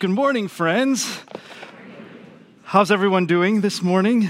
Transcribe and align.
Good 0.00 0.10
morning, 0.10 0.48
friends. 0.48 1.20
How's 2.64 2.90
everyone 2.90 3.26
doing 3.26 3.60
this 3.60 3.80
morning? 3.80 4.28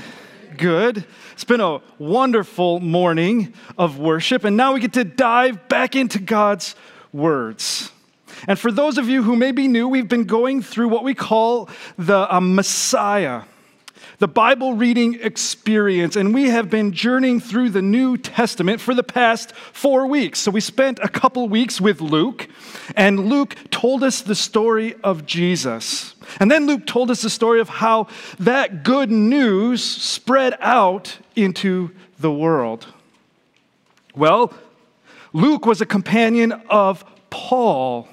Good. 0.58 1.06
It's 1.33 1.44
been 1.44 1.62
a 1.62 1.80
wonderful 1.98 2.80
morning 2.80 3.54
of 3.79 3.98
worship, 3.98 4.45
and 4.45 4.58
now 4.58 4.74
we 4.74 4.80
get 4.80 4.92
to 4.92 5.04
dive 5.04 5.69
back 5.69 5.96
into 5.96 6.19
God's 6.19 6.74
words. 7.14 7.90
And 8.46 8.58
for 8.58 8.71
those 8.71 8.98
of 8.98 9.08
you 9.08 9.22
who 9.22 9.37
may 9.37 9.53
be 9.53 9.66
new, 9.66 9.88
we've 9.88 10.08
been 10.08 10.24
going 10.24 10.61
through 10.61 10.88
what 10.88 11.03
we 11.03 11.14
call 11.14 11.71
the 11.96 12.33
uh, 12.33 12.41
Messiah 12.41 13.43
the 14.19 14.29
Bible 14.29 14.75
reading 14.75 15.19
experience, 15.21 16.17
and 16.17 16.33
we 16.33 16.51
have 16.51 16.71
been 16.71 16.93
journeying 16.93 17.41
through 17.41 17.71
the 17.71 17.83
New 17.83 18.17
Testament 18.17 18.81
for 18.81 18.95
the 18.95 19.03
past 19.03 19.55
four 19.73 20.07
weeks. 20.07 20.39
So 20.41 20.51
we 20.51 20.61
spent 20.61 20.99
a 21.03 21.09
couple 21.09 21.49
weeks 21.49 21.81
with 21.81 22.01
Luke, 22.01 22.49
and 22.96 23.29
Luke 23.29 23.57
told 23.71 24.05
us 24.05 24.23
the 24.23 24.35
story 24.35 24.95
of 25.03 25.27
Jesus. 25.27 26.14
And 26.39 26.50
then 26.50 26.67
Luke 26.67 26.87
told 26.87 27.11
us 27.11 27.22
the 27.22 27.31
story 27.31 27.61
of 27.61 27.69
how 27.69 28.08
that 28.39 28.85
good 28.85 29.11
news 29.11 29.82
spread 29.82 30.57
out 30.61 31.19
into 31.35 31.91
the 32.19 32.33
world. 32.33 32.86
Well, 34.14 34.53
Luke 35.33 35.67
was 35.67 35.81
a 35.81 35.86
companion 35.86 36.53
of 36.70 37.05
Paul. 37.31 38.08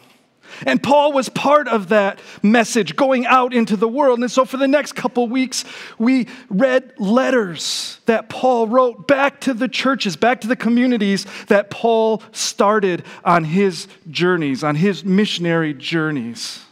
And 0.66 0.82
Paul 0.82 1.12
was 1.14 1.30
part 1.30 1.68
of 1.68 1.90
that 1.90 2.20
message 2.44 2.96
going 2.96 3.26
out 3.26 3.54
into 3.54 3.76
the 3.76 3.88
world. 3.88 4.20
And 4.20 4.30
so 4.30 4.46
for 4.46 4.58
the 4.58 4.68
next 4.68 4.94
couple 4.94 5.28
weeks, 5.28 5.66
we 5.98 6.28
read 6.50 6.94
letters 6.98 8.00
that 8.06 8.30
Paul 8.30 8.68
wrote 8.68 9.08
back 9.08 9.42
to 9.42 9.54
the 9.54 9.68
churches, 9.68 10.16
back 10.16 10.42
to 10.42 10.48
the 10.48 10.56
communities 10.56 11.26
that 11.48 11.70
Paul 11.70 12.22
started 12.32 13.04
on 13.24 13.44
his 13.44 13.88
journeys, 14.10 14.64
on 14.64 14.76
his 14.76 15.04
missionary 15.04 15.74
journeys. 15.74 16.64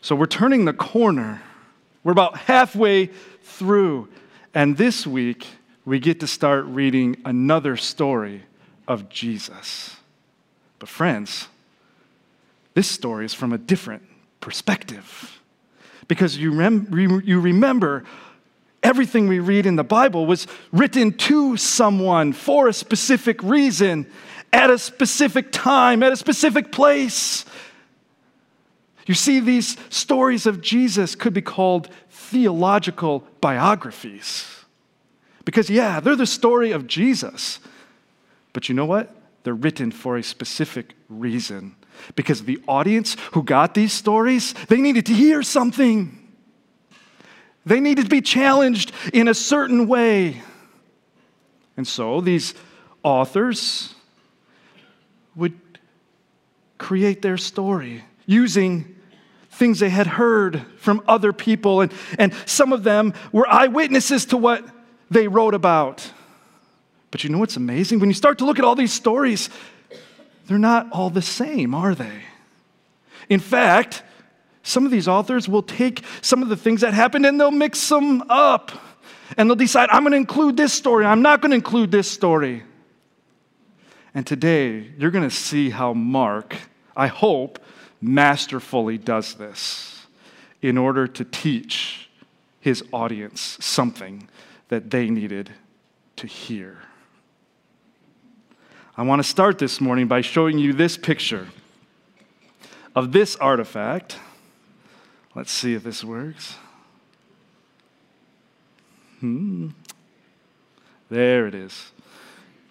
So 0.00 0.14
we're 0.14 0.26
turning 0.26 0.64
the 0.64 0.72
corner. 0.72 1.42
We're 2.04 2.12
about 2.12 2.38
halfway 2.38 3.10
through. 3.42 4.08
And 4.54 4.76
this 4.76 5.06
week, 5.06 5.46
we 5.84 5.98
get 5.98 6.20
to 6.20 6.26
start 6.26 6.64
reading 6.66 7.16
another 7.24 7.76
story 7.76 8.42
of 8.88 9.08
Jesus. 9.08 9.96
But, 10.78 10.88
friends, 10.88 11.48
this 12.76 12.86
story 12.86 13.24
is 13.24 13.32
from 13.32 13.54
a 13.54 13.58
different 13.58 14.02
perspective. 14.38 15.40
Because 16.08 16.36
you, 16.36 16.52
rem- 16.52 16.92
you 17.24 17.40
remember 17.40 18.04
everything 18.82 19.28
we 19.28 19.38
read 19.38 19.64
in 19.64 19.76
the 19.76 19.82
Bible 19.82 20.26
was 20.26 20.46
written 20.72 21.14
to 21.14 21.56
someone 21.56 22.34
for 22.34 22.68
a 22.68 22.74
specific 22.74 23.42
reason, 23.42 24.06
at 24.52 24.68
a 24.68 24.76
specific 24.76 25.52
time, 25.52 26.02
at 26.02 26.12
a 26.12 26.16
specific 26.16 26.70
place. 26.70 27.46
You 29.06 29.14
see, 29.14 29.40
these 29.40 29.78
stories 29.88 30.44
of 30.44 30.60
Jesus 30.60 31.14
could 31.14 31.32
be 31.32 31.40
called 31.40 31.88
theological 32.10 33.26
biographies. 33.40 34.66
Because, 35.46 35.70
yeah, 35.70 35.98
they're 35.98 36.14
the 36.14 36.26
story 36.26 36.72
of 36.72 36.86
Jesus. 36.86 37.58
But 38.52 38.68
you 38.68 38.74
know 38.74 38.84
what? 38.84 39.16
They're 39.44 39.54
written 39.54 39.92
for 39.92 40.18
a 40.18 40.22
specific 40.22 40.92
reason 41.08 41.74
because 42.14 42.44
the 42.44 42.60
audience 42.66 43.16
who 43.32 43.42
got 43.42 43.74
these 43.74 43.92
stories, 43.92 44.54
they 44.68 44.80
needed 44.80 45.06
to 45.06 45.14
hear 45.14 45.42
something. 45.42 46.18
They 47.64 47.80
needed 47.80 48.04
to 48.04 48.10
be 48.10 48.20
challenged 48.20 48.92
in 49.12 49.28
a 49.28 49.34
certain 49.34 49.88
way. 49.88 50.42
And 51.76 51.86
so 51.86 52.20
these 52.20 52.54
authors 53.02 53.94
would 55.34 55.58
create 56.78 57.22
their 57.22 57.36
story 57.36 58.04
using 58.26 58.96
things 59.50 59.80
they 59.80 59.88
had 59.88 60.06
heard 60.06 60.64
from 60.78 61.02
other 61.08 61.32
people, 61.32 61.80
and, 61.80 61.92
and 62.18 62.32
some 62.44 62.72
of 62.72 62.82
them 62.82 63.14
were 63.32 63.48
eyewitnesses 63.48 64.26
to 64.26 64.36
what 64.36 64.64
they 65.10 65.28
wrote 65.28 65.54
about. 65.54 66.10
But 67.10 67.24
you 67.24 67.30
know 67.30 67.38
what's 67.38 67.56
amazing? 67.56 67.98
When 68.00 68.10
you 68.10 68.14
start 68.14 68.38
to 68.38 68.44
look 68.44 68.58
at 68.58 68.64
all 68.64 68.74
these 68.74 68.92
stories, 68.92 69.48
they're 70.46 70.58
not 70.58 70.90
all 70.92 71.10
the 71.10 71.22
same, 71.22 71.74
are 71.74 71.94
they? 71.94 72.22
In 73.28 73.40
fact, 73.40 74.02
some 74.62 74.84
of 74.84 74.90
these 74.90 75.08
authors 75.08 75.48
will 75.48 75.62
take 75.62 76.02
some 76.22 76.42
of 76.42 76.48
the 76.48 76.56
things 76.56 76.80
that 76.80 76.94
happened 76.94 77.26
and 77.26 77.40
they'll 77.40 77.50
mix 77.50 77.88
them 77.88 78.22
up. 78.28 78.72
And 79.36 79.50
they'll 79.50 79.56
decide, 79.56 79.88
I'm 79.90 80.02
going 80.02 80.12
to 80.12 80.18
include 80.18 80.56
this 80.56 80.72
story, 80.72 81.04
I'm 81.04 81.22
not 81.22 81.40
going 81.40 81.50
to 81.50 81.56
include 81.56 81.90
this 81.90 82.10
story. 82.10 82.62
And 84.14 84.26
today, 84.26 84.92
you're 84.96 85.10
going 85.10 85.28
to 85.28 85.34
see 85.34 85.70
how 85.70 85.92
Mark, 85.92 86.56
I 86.96 87.08
hope, 87.08 87.58
masterfully 88.00 88.98
does 88.98 89.34
this 89.34 90.06
in 90.62 90.78
order 90.78 91.06
to 91.06 91.24
teach 91.24 92.08
his 92.60 92.82
audience 92.92 93.58
something 93.60 94.28
that 94.68 94.90
they 94.90 95.10
needed 95.10 95.50
to 96.16 96.26
hear. 96.26 96.78
I 98.98 99.02
want 99.02 99.22
to 99.22 99.28
start 99.28 99.58
this 99.58 99.78
morning 99.78 100.08
by 100.08 100.22
showing 100.22 100.56
you 100.56 100.72
this 100.72 100.96
picture 100.96 101.48
of 102.94 103.12
this 103.12 103.36
artifact. 103.36 104.16
Let's 105.34 105.52
see 105.52 105.74
if 105.74 105.84
this 105.84 106.02
works. 106.02 106.54
Hmm. 109.20 109.68
There 111.10 111.46
it 111.46 111.54
is. 111.54 111.92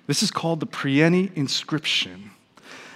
This 0.08 0.24
is 0.24 0.32
called 0.32 0.62
the 0.62 0.66
Priene 0.66 1.32
inscription. 1.36 2.32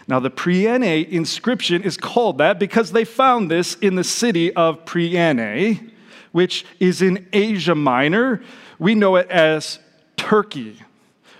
Now, 0.07 0.19
the 0.19 0.31
Priene 0.31 1.07
inscription 1.07 1.83
is 1.83 1.97
called 1.97 2.39
that 2.39 2.57
because 2.57 2.93
they 2.93 3.05
found 3.05 3.51
this 3.51 3.75
in 3.75 3.93
the 3.93 4.03
city 4.03 4.51
of 4.55 4.85
Priene, 4.85 5.91
which 6.31 6.65
is 6.79 7.03
in 7.03 7.27
Asia 7.31 7.75
Minor. 7.75 8.41
We 8.79 8.95
know 8.95 9.17
it 9.17 9.29
as 9.29 9.77
Turkey 10.17 10.81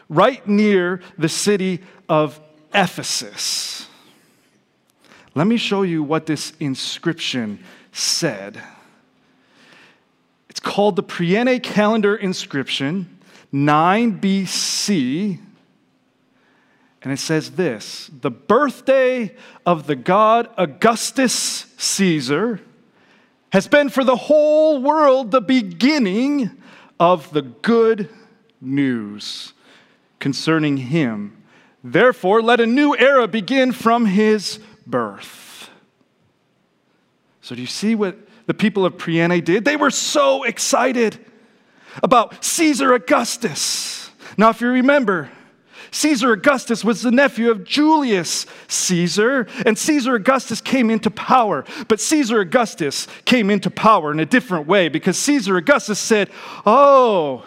right 0.09 0.45
near 0.47 1.01
the 1.17 1.29
city 1.29 1.81
of 2.09 2.39
Ephesus. 2.73 3.87
Let 5.35 5.47
me 5.47 5.57
show 5.57 5.83
you 5.83 6.03
what 6.03 6.25
this 6.25 6.53
inscription 6.59 7.63
said. 7.91 8.61
It's 10.49 10.59
called 10.59 10.95
the 10.95 11.03
Priene 11.03 11.61
Calendar 11.61 12.15
Inscription, 12.15 13.19
9 13.51 14.19
BC. 14.19 15.39
And 17.01 17.13
it 17.13 17.19
says 17.19 17.51
this 17.51 18.09
The 18.21 18.31
birthday 18.31 19.35
of 19.65 19.87
the 19.87 19.95
god 19.95 20.49
Augustus 20.57 21.65
Caesar 21.77 22.59
has 23.51 23.67
been 23.67 23.89
for 23.89 24.03
the 24.03 24.15
whole 24.15 24.81
world 24.81 25.31
the 25.31 25.41
beginning 25.41 26.51
of 26.99 27.31
the 27.31 27.41
good 27.41 28.09
news 28.59 29.53
concerning 30.19 30.77
him. 30.77 31.43
Therefore, 31.83 32.41
let 32.41 32.59
a 32.59 32.65
new 32.65 32.95
era 32.95 33.27
begin 33.27 33.71
from 33.71 34.05
his 34.05 34.59
birth. 34.85 35.69
So, 37.41 37.55
do 37.55 37.61
you 37.61 37.67
see 37.67 37.95
what 37.95 38.17
the 38.45 38.53
people 38.53 38.85
of 38.85 38.97
Priene 38.97 39.43
did? 39.43 39.65
They 39.65 39.77
were 39.77 39.91
so 39.91 40.43
excited 40.43 41.17
about 42.03 42.43
Caesar 42.43 42.93
Augustus. 42.93 44.11
Now, 44.37 44.49
if 44.49 44.61
you 44.61 44.67
remember, 44.67 45.29
Caesar 45.91 46.33
Augustus 46.33 46.83
was 46.83 47.01
the 47.01 47.11
nephew 47.11 47.49
of 47.49 47.63
Julius 47.63 48.45
Caesar, 48.67 49.47
and 49.65 49.77
Caesar 49.77 50.15
Augustus 50.15 50.61
came 50.61 50.89
into 50.89 51.09
power. 51.09 51.65
But 51.87 51.99
Caesar 51.99 52.41
Augustus 52.41 53.07
came 53.25 53.49
into 53.49 53.71
power 53.71 54.11
in 54.11 54.19
a 54.19 54.25
different 54.25 54.67
way 54.67 54.89
because 54.89 55.17
Caesar 55.17 55.57
Augustus 55.57 55.99
said, 55.99 56.29
Oh, 56.65 57.43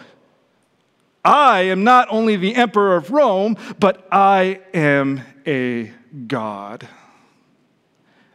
I 1.24 1.62
am 1.62 1.84
not 1.84 2.08
only 2.10 2.36
the 2.36 2.54
emperor 2.56 2.96
of 2.96 3.10
Rome, 3.10 3.56
but 3.78 4.06
I 4.10 4.60
am 4.74 5.22
a 5.46 5.92
God. 6.26 6.88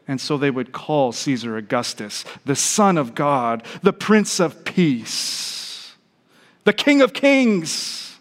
And 0.08 0.22
so 0.22 0.38
they 0.38 0.52
would 0.52 0.72
call 0.72 1.12
Caesar 1.12 1.58
Augustus 1.58 2.24
the 2.46 2.56
Son 2.56 2.98
of 2.98 3.14
God, 3.14 3.64
the 3.84 3.92
Prince 3.92 4.40
of 4.40 4.64
Peace, 4.64 5.96
the 6.64 6.74
King 6.74 7.02
of 7.02 7.14
Kings. 7.14 8.18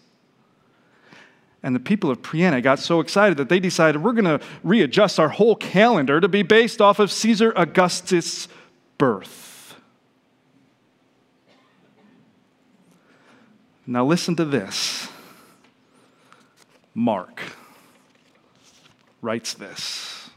And 1.63 1.75
the 1.75 1.79
people 1.79 2.11
of 2.11 2.21
Priene 2.21 2.61
got 2.61 2.79
so 2.79 2.99
excited 2.99 3.37
that 3.37 3.49
they 3.49 3.59
decided 3.59 4.03
we're 4.03 4.13
going 4.13 4.39
to 4.39 4.45
readjust 4.63 5.19
our 5.19 5.29
whole 5.29 5.55
calendar 5.55 6.21
to 6.21 6.27
be 6.27 6.43
based 6.43 6.81
off 6.81 6.99
of 6.99 7.11
Caesar 7.11 7.51
Augustus' 7.55 8.47
birth. 8.97 9.46
Now, 13.89 14.05
listen 14.05 14.35
to 14.35 14.43
this. 14.43 15.07
Mark 16.93 17.41
writes 19.21 19.53
this 19.53 20.29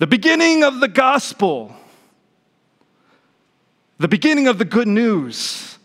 The 0.00 0.06
beginning 0.08 0.64
of 0.64 0.80
the 0.80 0.88
gospel, 0.88 1.76
the 3.98 4.08
beginning 4.08 4.48
of 4.48 4.58
the 4.58 4.64
good 4.64 4.88
news 4.88 5.78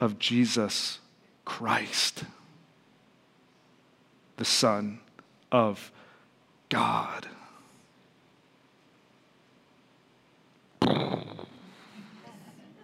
of 0.00 0.18
Jesus 0.18 0.98
Christ, 1.46 2.24
the 4.36 4.44
Son 4.44 5.00
of 5.50 5.90
God. 6.68 7.26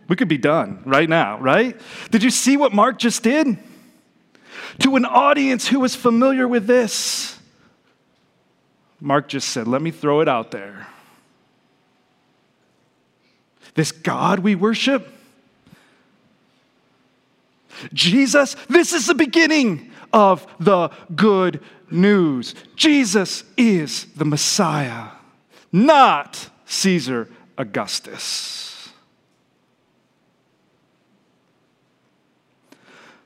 We 0.08 0.14
could 0.16 0.28
be 0.28 0.38
done 0.38 0.82
right 0.84 1.08
now, 1.08 1.38
right? 1.38 1.78
Did 2.10 2.22
you 2.22 2.30
see 2.30 2.56
what 2.56 2.72
Mark 2.72 2.98
just 2.98 3.22
did? 3.22 3.58
To 4.80 4.96
an 4.96 5.04
audience 5.04 5.66
who 5.66 5.80
was 5.80 5.96
familiar 5.96 6.46
with 6.46 6.66
this, 6.66 7.38
Mark 9.00 9.28
just 9.28 9.48
said, 9.48 9.66
Let 9.66 9.82
me 9.82 9.90
throw 9.90 10.20
it 10.20 10.28
out 10.28 10.50
there. 10.50 10.86
This 13.74 13.92
God 13.92 14.38
we 14.38 14.54
worship, 14.54 15.12
Jesus, 17.92 18.56
this 18.68 18.92
is 18.92 19.06
the 19.06 19.14
beginning 19.14 19.90
of 20.12 20.46
the 20.58 20.88
good 21.14 21.60
news. 21.90 22.54
Jesus 22.74 23.44
is 23.56 24.06
the 24.16 24.24
Messiah, 24.24 25.08
not 25.72 26.48
Caesar 26.64 27.28
Augustus. 27.58 28.90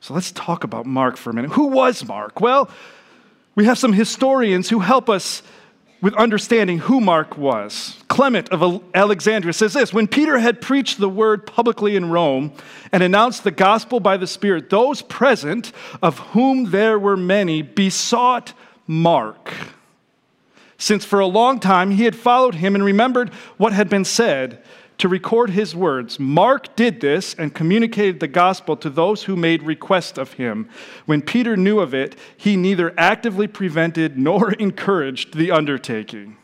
So 0.00 0.14
let's 0.14 0.32
talk 0.32 0.64
about 0.64 0.86
Mark 0.86 1.16
for 1.16 1.30
a 1.30 1.34
minute. 1.34 1.52
Who 1.52 1.66
was 1.66 2.04
Mark? 2.06 2.40
Well, 2.40 2.70
we 3.54 3.66
have 3.66 3.78
some 3.78 3.92
historians 3.92 4.70
who 4.70 4.80
help 4.80 5.10
us 5.10 5.42
with 6.00 6.14
understanding 6.14 6.78
who 6.78 7.00
Mark 7.00 7.36
was. 7.36 8.02
Clement 8.08 8.48
of 8.48 8.82
Alexandria 8.94 9.52
says 9.52 9.74
this 9.74 9.92
When 9.92 10.06
Peter 10.06 10.38
had 10.38 10.60
preached 10.60 10.98
the 10.98 11.08
word 11.08 11.46
publicly 11.46 11.96
in 11.96 12.10
Rome 12.10 12.52
and 12.90 13.02
announced 13.02 13.44
the 13.44 13.50
gospel 13.50 14.00
by 14.00 14.16
the 14.16 14.26
Spirit, 14.26 14.70
those 14.70 15.02
present, 15.02 15.72
of 16.02 16.18
whom 16.18 16.70
there 16.70 16.98
were 16.98 17.16
many, 17.16 17.62
besought 17.62 18.52
Mark. 18.86 19.52
Since 20.80 21.04
for 21.04 21.20
a 21.20 21.26
long 21.26 21.60
time 21.60 21.92
he 21.92 22.04
had 22.04 22.16
followed 22.16 22.56
him 22.56 22.74
and 22.74 22.82
remembered 22.82 23.28
what 23.58 23.72
had 23.72 23.88
been 23.88 24.04
said, 24.04 24.60
to 25.00 25.08
record 25.08 25.50
his 25.50 25.74
words. 25.74 26.20
Mark 26.20 26.76
did 26.76 27.00
this 27.00 27.34
and 27.34 27.54
communicated 27.54 28.20
the 28.20 28.28
gospel 28.28 28.76
to 28.76 28.90
those 28.90 29.22
who 29.22 29.34
made 29.34 29.62
request 29.62 30.18
of 30.18 30.34
him. 30.34 30.68
When 31.06 31.22
Peter 31.22 31.56
knew 31.56 31.80
of 31.80 31.94
it, 31.94 32.16
he 32.36 32.54
neither 32.54 32.92
actively 32.98 33.46
prevented 33.46 34.18
nor 34.18 34.52
encouraged 34.58 35.36
the 35.36 35.52
undertaking. 35.52 36.36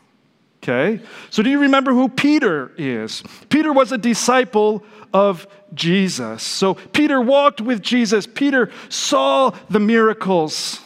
Okay? 0.63 1.03
So, 1.29 1.43
do 1.43 1.51
you 1.51 1.59
remember 1.59 1.93
who 1.93 2.09
Peter 2.09 2.71
is? 2.77 3.23
Peter 3.49 3.71
was 3.71 3.91
a 3.91 3.97
disciple 3.97 4.83
of 5.13 5.47
Jesus. 5.75 6.41
So, 6.41 6.73
Peter 6.73 7.21
walked 7.21 7.61
with 7.61 7.83
Jesus. 7.83 8.25
Peter 8.25 8.71
saw 8.89 9.51
the 9.69 9.79
miracles. 9.79 10.81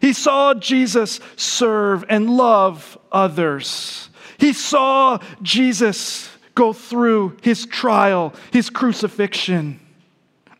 He 0.00 0.12
saw 0.12 0.54
Jesus 0.54 1.20
serve 1.36 2.04
and 2.08 2.30
love 2.30 2.98
others. 3.10 4.10
He 4.38 4.52
saw 4.52 5.18
Jesus 5.42 6.28
go 6.54 6.72
through 6.72 7.36
his 7.42 7.66
trial, 7.66 8.34
his 8.52 8.70
crucifixion. 8.70 9.80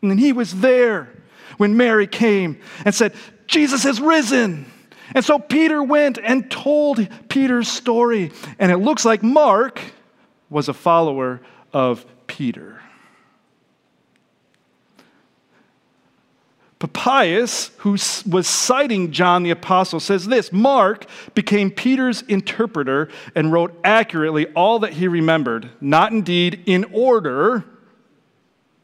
And 0.01 0.11
then 0.11 0.17
he 0.17 0.33
was 0.33 0.59
there 0.61 1.09
when 1.57 1.75
Mary 1.77 2.07
came 2.07 2.59
and 2.85 2.95
said, 2.95 3.13
Jesus 3.47 3.83
has 3.83 3.99
risen. 3.99 4.65
And 5.13 5.25
so 5.25 5.39
Peter 5.39 5.81
went 5.81 6.19
and 6.23 6.49
told 6.49 7.05
Peter's 7.29 7.67
story. 7.67 8.31
And 8.59 8.71
it 8.71 8.77
looks 8.77 9.05
like 9.05 9.23
Mark 9.23 9.81
was 10.49 10.69
a 10.69 10.73
follower 10.73 11.41
of 11.73 12.05
Peter. 12.27 12.81
Papias, 16.79 17.71
who 17.79 17.91
was 17.91 18.47
citing 18.47 19.11
John 19.11 19.43
the 19.43 19.49
Apostle, 19.49 19.99
says 19.99 20.27
this 20.27 20.53
Mark 20.53 21.05
became 21.33 21.71
Peter's 21.71 22.21
interpreter 22.23 23.09
and 23.35 23.51
wrote 23.51 23.77
accurately 23.83 24.47
all 24.53 24.79
that 24.79 24.93
he 24.93 25.07
remembered, 25.09 25.69
not 25.81 26.13
indeed 26.13 26.63
in 26.65 26.85
order. 26.93 27.65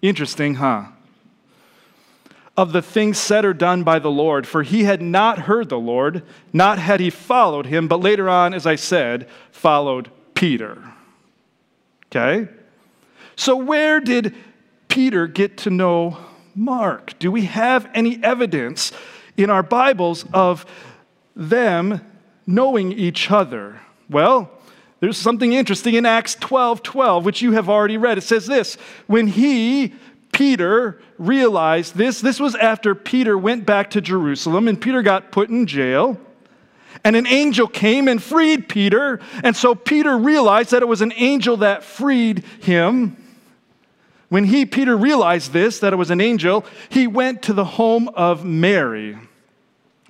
Interesting, 0.01 0.55
huh? 0.55 0.87
Of 2.57 2.73
the 2.73 2.81
things 2.81 3.17
said 3.17 3.45
or 3.45 3.53
done 3.53 3.83
by 3.83 3.99
the 3.99 4.11
Lord, 4.11 4.45
for 4.45 4.61
he 4.63 4.83
had 4.83 5.01
not 5.01 5.39
heard 5.39 5.69
the 5.69 5.79
Lord, 5.79 6.21
not 6.51 6.77
had 6.77 6.99
he 6.99 7.09
followed 7.09 7.65
him, 7.65 7.87
but 7.87 8.01
later 8.01 8.29
on, 8.29 8.53
as 8.53 8.65
I 8.65 8.75
said, 8.75 9.27
followed 9.51 10.09
Peter. 10.33 10.83
Okay? 12.07 12.49
So, 13.37 13.55
where 13.55 13.99
did 14.01 14.35
Peter 14.89 15.27
get 15.27 15.57
to 15.59 15.69
know 15.69 16.17
Mark? 16.55 17.17
Do 17.19 17.31
we 17.31 17.45
have 17.45 17.89
any 17.93 18.23
evidence 18.23 18.91
in 19.37 19.49
our 19.49 19.63
Bibles 19.63 20.25
of 20.33 20.65
them 21.35 22.01
knowing 22.47 22.91
each 22.91 23.29
other? 23.29 23.81
Well, 24.09 24.49
there's 25.01 25.17
something 25.17 25.53
interesting 25.53 25.95
in 25.95 26.05
Acts 26.05 26.35
12 26.35 26.81
12, 26.81 27.25
which 27.25 27.41
you 27.41 27.51
have 27.51 27.69
already 27.69 27.97
read. 27.97 28.17
It 28.17 28.21
says 28.21 28.47
this 28.47 28.75
When 29.07 29.27
he, 29.27 29.93
Peter, 30.31 31.01
realized 31.17 31.95
this, 31.95 32.21
this 32.21 32.39
was 32.39 32.55
after 32.55 32.95
Peter 32.95 33.37
went 33.37 33.65
back 33.65 33.91
to 33.91 34.01
Jerusalem 34.01 34.67
and 34.67 34.79
Peter 34.81 35.01
got 35.01 35.31
put 35.31 35.49
in 35.49 35.67
jail. 35.67 36.19
And 37.03 37.15
an 37.15 37.27
angel 37.27 37.67
came 37.67 38.07
and 38.07 38.23
freed 38.23 38.67
Peter. 38.69 39.19
And 39.43 39.55
so 39.55 39.75
Peter 39.75 40.17
realized 40.17 40.71
that 40.71 40.81
it 40.81 40.87
was 40.87 41.01
an 41.01 41.13
angel 41.17 41.57
that 41.57 41.83
freed 41.83 42.43
him. 42.61 43.17
When 44.35 44.43
he, 44.43 44.65
Peter, 44.65 44.97
realized 44.97 45.53
this, 45.53 45.79
that 45.79 45.93
it 45.93 45.95
was 45.95 46.11
an 46.11 46.19
angel, 46.19 46.65
he 46.89 47.07
went 47.07 47.41
to 47.43 47.53
the 47.53 47.63
home 47.63 48.09
of 48.09 48.43
Mary, 48.43 49.17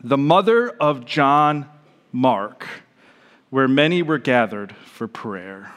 the 0.04 0.18
mother 0.18 0.68
of 0.68 1.06
John 1.06 1.70
Mark, 2.12 2.66
where 3.52 3.68
many 3.68 4.02
were 4.02 4.18
gathered 4.18 4.76
for 4.78 5.08
prayer. 5.08 5.72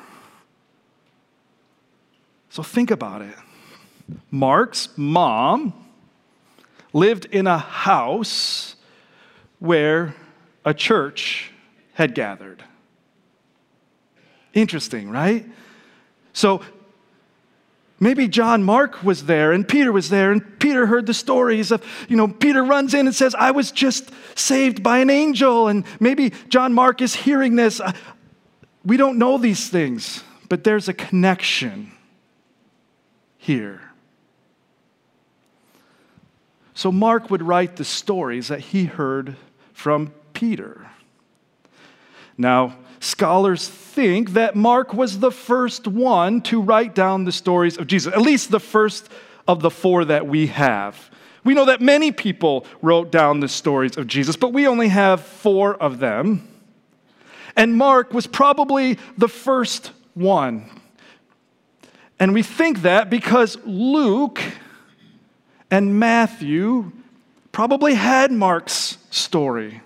So 2.48 2.62
think 2.62 2.90
about 2.90 3.20
it. 3.20 3.34
Mark's 4.30 4.88
mom 4.96 5.74
lived 6.94 7.26
in 7.26 7.46
a 7.46 7.58
house 7.58 8.76
where 9.58 10.14
a 10.64 10.72
church 10.72 11.50
had 11.92 12.14
gathered. 12.14 12.64
Interesting, 14.54 15.10
right? 15.10 15.44
So 16.32 16.62
Maybe 18.00 18.28
John 18.28 18.62
Mark 18.62 19.02
was 19.02 19.26
there 19.26 19.50
and 19.52 19.66
Peter 19.66 19.90
was 19.90 20.08
there, 20.08 20.30
and 20.30 20.58
Peter 20.60 20.86
heard 20.86 21.06
the 21.06 21.14
stories 21.14 21.72
of, 21.72 21.84
you 22.08 22.16
know, 22.16 22.28
Peter 22.28 22.62
runs 22.62 22.94
in 22.94 23.06
and 23.06 23.14
says, 23.14 23.34
I 23.34 23.50
was 23.50 23.72
just 23.72 24.10
saved 24.36 24.82
by 24.82 24.98
an 24.98 25.10
angel. 25.10 25.66
And 25.66 25.84
maybe 25.98 26.32
John 26.48 26.72
Mark 26.72 27.02
is 27.02 27.14
hearing 27.14 27.56
this. 27.56 27.80
Uh, 27.80 27.92
we 28.84 28.96
don't 28.96 29.18
know 29.18 29.36
these 29.36 29.68
things, 29.68 30.22
but 30.48 30.62
there's 30.62 30.88
a 30.88 30.94
connection 30.94 31.90
here. 33.36 33.80
So 36.74 36.92
Mark 36.92 37.30
would 37.30 37.42
write 37.42 37.74
the 37.74 37.84
stories 37.84 38.46
that 38.48 38.60
he 38.60 38.84
heard 38.84 39.34
from 39.72 40.12
Peter. 40.32 40.88
Now, 42.36 42.76
Scholars 43.00 43.68
think 43.68 44.30
that 44.32 44.56
Mark 44.56 44.92
was 44.92 45.20
the 45.20 45.30
first 45.30 45.86
one 45.86 46.40
to 46.42 46.60
write 46.60 46.94
down 46.94 47.24
the 47.24 47.32
stories 47.32 47.76
of 47.76 47.86
Jesus, 47.86 48.12
at 48.12 48.20
least 48.20 48.50
the 48.50 48.60
first 48.60 49.08
of 49.46 49.60
the 49.60 49.70
four 49.70 50.04
that 50.04 50.26
we 50.26 50.48
have. 50.48 51.10
We 51.44 51.54
know 51.54 51.64
that 51.66 51.80
many 51.80 52.12
people 52.12 52.66
wrote 52.82 53.10
down 53.10 53.40
the 53.40 53.48
stories 53.48 53.96
of 53.96 54.06
Jesus, 54.06 54.36
but 54.36 54.52
we 54.52 54.66
only 54.66 54.88
have 54.88 55.22
four 55.22 55.74
of 55.74 55.98
them. 55.98 56.46
And 57.56 57.76
Mark 57.76 58.12
was 58.12 58.26
probably 58.26 58.98
the 59.16 59.28
first 59.28 59.92
one. 60.14 60.68
And 62.20 62.34
we 62.34 62.42
think 62.42 62.82
that 62.82 63.08
because 63.10 63.56
Luke 63.64 64.42
and 65.70 65.98
Matthew 65.98 66.92
probably 67.52 67.94
had 67.94 68.30
Mark's 68.32 68.98
story, 69.10 69.80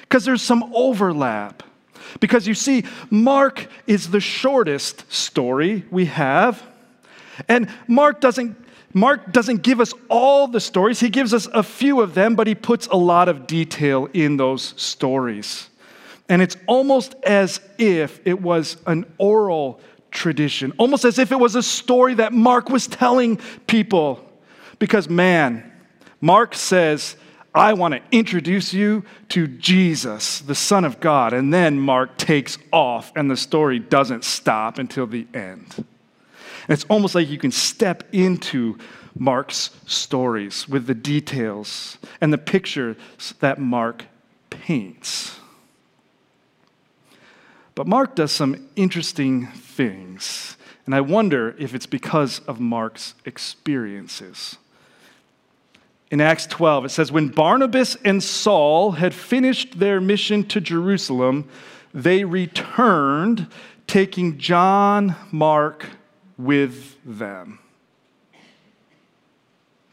because 0.00 0.24
there's 0.24 0.42
some 0.42 0.72
overlap. 0.74 1.62
Because 2.20 2.46
you 2.46 2.54
see, 2.54 2.84
Mark 3.10 3.68
is 3.86 4.10
the 4.10 4.20
shortest 4.20 5.10
story 5.12 5.84
we 5.90 6.06
have. 6.06 6.62
And 7.48 7.68
Mark 7.86 8.20
doesn't, 8.20 8.56
Mark 8.92 9.32
doesn't 9.32 9.62
give 9.62 9.80
us 9.80 9.94
all 10.08 10.46
the 10.48 10.60
stories, 10.60 11.00
he 11.00 11.08
gives 11.08 11.32
us 11.32 11.46
a 11.52 11.62
few 11.62 12.00
of 12.00 12.14
them, 12.14 12.34
but 12.34 12.46
he 12.46 12.54
puts 12.54 12.86
a 12.88 12.96
lot 12.96 13.28
of 13.28 13.46
detail 13.46 14.08
in 14.12 14.36
those 14.36 14.74
stories. 14.76 15.68
And 16.28 16.40
it's 16.40 16.56
almost 16.66 17.14
as 17.24 17.60
if 17.78 18.20
it 18.26 18.40
was 18.40 18.76
an 18.86 19.06
oral 19.18 19.80
tradition, 20.10 20.72
almost 20.78 21.04
as 21.04 21.18
if 21.18 21.32
it 21.32 21.38
was 21.38 21.56
a 21.56 21.62
story 21.62 22.14
that 22.14 22.32
Mark 22.32 22.68
was 22.68 22.86
telling 22.86 23.38
people. 23.66 24.24
Because, 24.78 25.08
man, 25.08 25.70
Mark 26.20 26.54
says 26.54 27.16
I 27.54 27.74
want 27.74 27.92
to 27.94 28.00
introduce 28.10 28.72
you 28.72 29.04
to 29.30 29.46
Jesus, 29.46 30.40
the 30.40 30.54
Son 30.54 30.84
of 30.84 31.00
God. 31.00 31.32
And 31.32 31.52
then 31.52 31.78
Mark 31.78 32.16
takes 32.16 32.56
off, 32.72 33.12
and 33.14 33.30
the 33.30 33.36
story 33.36 33.78
doesn't 33.78 34.24
stop 34.24 34.78
until 34.78 35.06
the 35.06 35.26
end. 35.34 35.74
And 35.76 36.70
it's 36.70 36.84
almost 36.84 37.14
like 37.14 37.28
you 37.28 37.38
can 37.38 37.50
step 37.50 38.04
into 38.12 38.78
Mark's 39.14 39.70
stories 39.86 40.66
with 40.66 40.86
the 40.86 40.94
details 40.94 41.98
and 42.20 42.32
the 42.32 42.38
pictures 42.38 42.96
that 43.40 43.58
Mark 43.58 44.06
paints. 44.48 45.38
But 47.74 47.86
Mark 47.86 48.14
does 48.14 48.32
some 48.32 48.68
interesting 48.76 49.46
things, 49.48 50.56
and 50.86 50.94
I 50.94 51.00
wonder 51.00 51.54
if 51.58 51.74
it's 51.74 51.86
because 51.86 52.40
of 52.40 52.60
Mark's 52.60 53.14
experiences. 53.24 54.56
In 56.12 56.20
Acts 56.20 56.44
12, 56.46 56.84
it 56.84 56.88
says, 56.90 57.10
When 57.10 57.28
Barnabas 57.28 57.96
and 58.04 58.22
Saul 58.22 58.92
had 58.92 59.14
finished 59.14 59.78
their 59.78 59.98
mission 59.98 60.44
to 60.48 60.60
Jerusalem, 60.60 61.48
they 61.94 62.24
returned, 62.24 63.48
taking 63.86 64.36
John 64.36 65.16
Mark 65.30 65.86
with 66.36 66.98
them. 67.02 67.60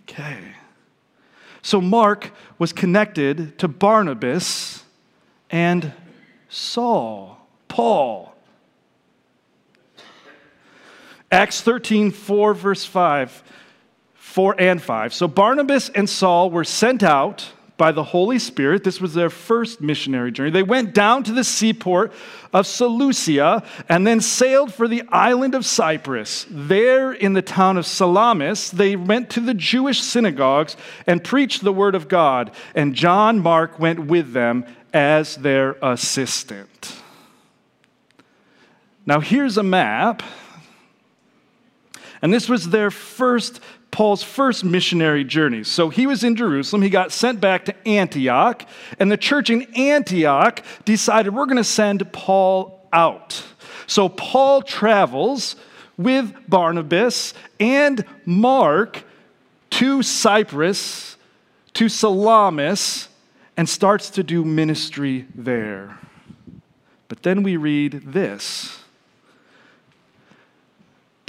Okay. 0.01 0.39
So 1.61 1.79
Mark 1.79 2.31
was 2.57 2.73
connected 2.73 3.57
to 3.59 3.69
Barnabas 3.69 4.83
and 5.49 5.93
Saul. 6.49 7.47
Paul. 7.69 8.35
Acts 11.31 11.61
13, 11.61 12.11
4, 12.11 12.53
verse 12.53 12.83
5, 12.83 13.43
4 14.29 14.55
and 14.59 14.81
5. 14.81 15.13
So 15.13 15.27
Barnabas 15.27 15.89
and 15.89 16.07
Saul 16.07 16.51
were 16.51 16.63
sent 16.63 17.01
out 17.01 17.51
by 17.77 17.91
the 17.91 18.03
Holy 18.03 18.37
Spirit. 18.37 18.83
This 18.83 19.01
was 19.01 19.15
their 19.15 19.31
first 19.31 19.81
missionary 19.81 20.31
journey. 20.31 20.51
They 20.51 20.61
went 20.61 20.93
down 20.93 21.23
to 21.23 21.31
the 21.31 21.43
seaport 21.43 22.13
of 22.53 22.67
Seleucia 22.67 23.63
and 23.87 24.05
then 24.05 24.21
sailed 24.21 24.71
for 24.71 24.87
the 24.87 25.01
island 25.09 25.55
of 25.55 25.65
Cyprus. 25.65 26.45
There 26.47 27.11
in 27.11 27.33
the 27.33 27.41
town 27.41 27.77
of 27.77 27.87
Salamis, 27.87 28.69
they 28.69 28.95
went 28.95 29.31
to 29.31 29.39
the 29.39 29.55
Jewish 29.55 30.01
synagogues 30.01 30.77
and 31.07 31.23
preached 31.23 31.63
the 31.63 31.73
word 31.73 31.95
of 31.95 32.07
God. 32.07 32.51
And 32.75 32.93
John 32.93 33.39
Mark 33.39 33.79
went 33.79 34.01
with 34.01 34.33
them 34.33 34.65
as 34.93 35.37
their 35.37 35.71
assistant. 35.81 37.01
Now, 39.07 39.21
here's 39.21 39.57
a 39.57 39.63
map. 39.63 40.21
And 42.21 42.33
this 42.33 42.49
was 42.49 42.69
their 42.69 42.91
first, 42.91 43.61
Paul's 43.91 44.23
first 44.23 44.63
missionary 44.63 45.23
journey. 45.23 45.63
So 45.63 45.89
he 45.89 46.05
was 46.07 46.23
in 46.23 46.35
Jerusalem. 46.35 46.81
He 46.81 46.89
got 46.89 47.11
sent 47.11 47.41
back 47.41 47.65
to 47.65 47.87
Antioch. 47.87 48.63
And 48.99 49.11
the 49.11 49.17
church 49.17 49.49
in 49.49 49.63
Antioch 49.75 50.63
decided 50.85 51.33
we're 51.33 51.45
going 51.45 51.57
to 51.57 51.63
send 51.63 52.11
Paul 52.13 52.87
out. 52.93 53.43
So 53.87 54.07
Paul 54.09 54.61
travels 54.61 55.55
with 55.97 56.33
Barnabas 56.47 57.33
and 57.59 58.05
Mark 58.25 59.03
to 59.71 60.01
Cyprus, 60.03 61.17
to 61.73 61.89
Salamis, 61.89 63.09
and 63.57 63.67
starts 63.67 64.09
to 64.11 64.23
do 64.23 64.45
ministry 64.45 65.25
there. 65.35 65.97
But 67.07 67.23
then 67.23 67.43
we 67.43 67.57
read 67.57 68.03
this. 68.05 68.78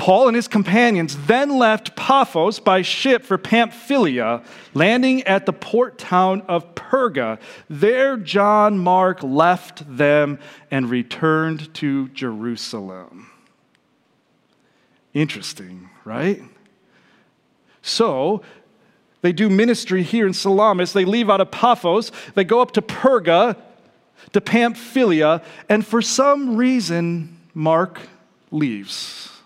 Paul 0.00 0.28
and 0.28 0.35
his 0.35 0.49
companions 0.49 1.14
then 1.26 1.59
left 1.59 1.95
Paphos 1.95 2.59
by 2.59 2.80
ship 2.80 3.23
for 3.23 3.37
Pamphylia, 3.37 4.42
landing 4.73 5.23
at 5.25 5.45
the 5.45 5.52
port 5.52 5.99
town 5.99 6.40
of 6.49 6.75
Perga. 6.75 7.38
There, 7.69 8.16
John 8.16 8.78
Mark 8.78 9.23
left 9.23 9.83
them 9.99 10.38
and 10.71 10.88
returned 10.88 11.75
to 11.75 12.09
Jerusalem. 12.09 13.30
Interesting, 15.12 15.90
right? 16.07 16.40
So, 17.83 18.40
they 19.21 19.33
do 19.33 19.50
ministry 19.50 20.02
here 20.02 20.26
in 20.26 20.33
Salamis. 20.33 20.95
They 20.95 21.04
leave 21.04 21.28
out 21.28 21.42
of 21.42 21.50
Paphos. 21.50 22.11
They 22.35 22.45
go 22.45 22.62
up 22.62 22.71
to 22.71 22.80
Perga, 22.80 23.54
to 24.33 24.40
Pamphylia, 24.40 25.42
and 25.69 25.87
for 25.87 26.00
some 26.00 26.57
reason, 26.57 27.38
Mark 27.52 28.00
leaves. 28.50 29.39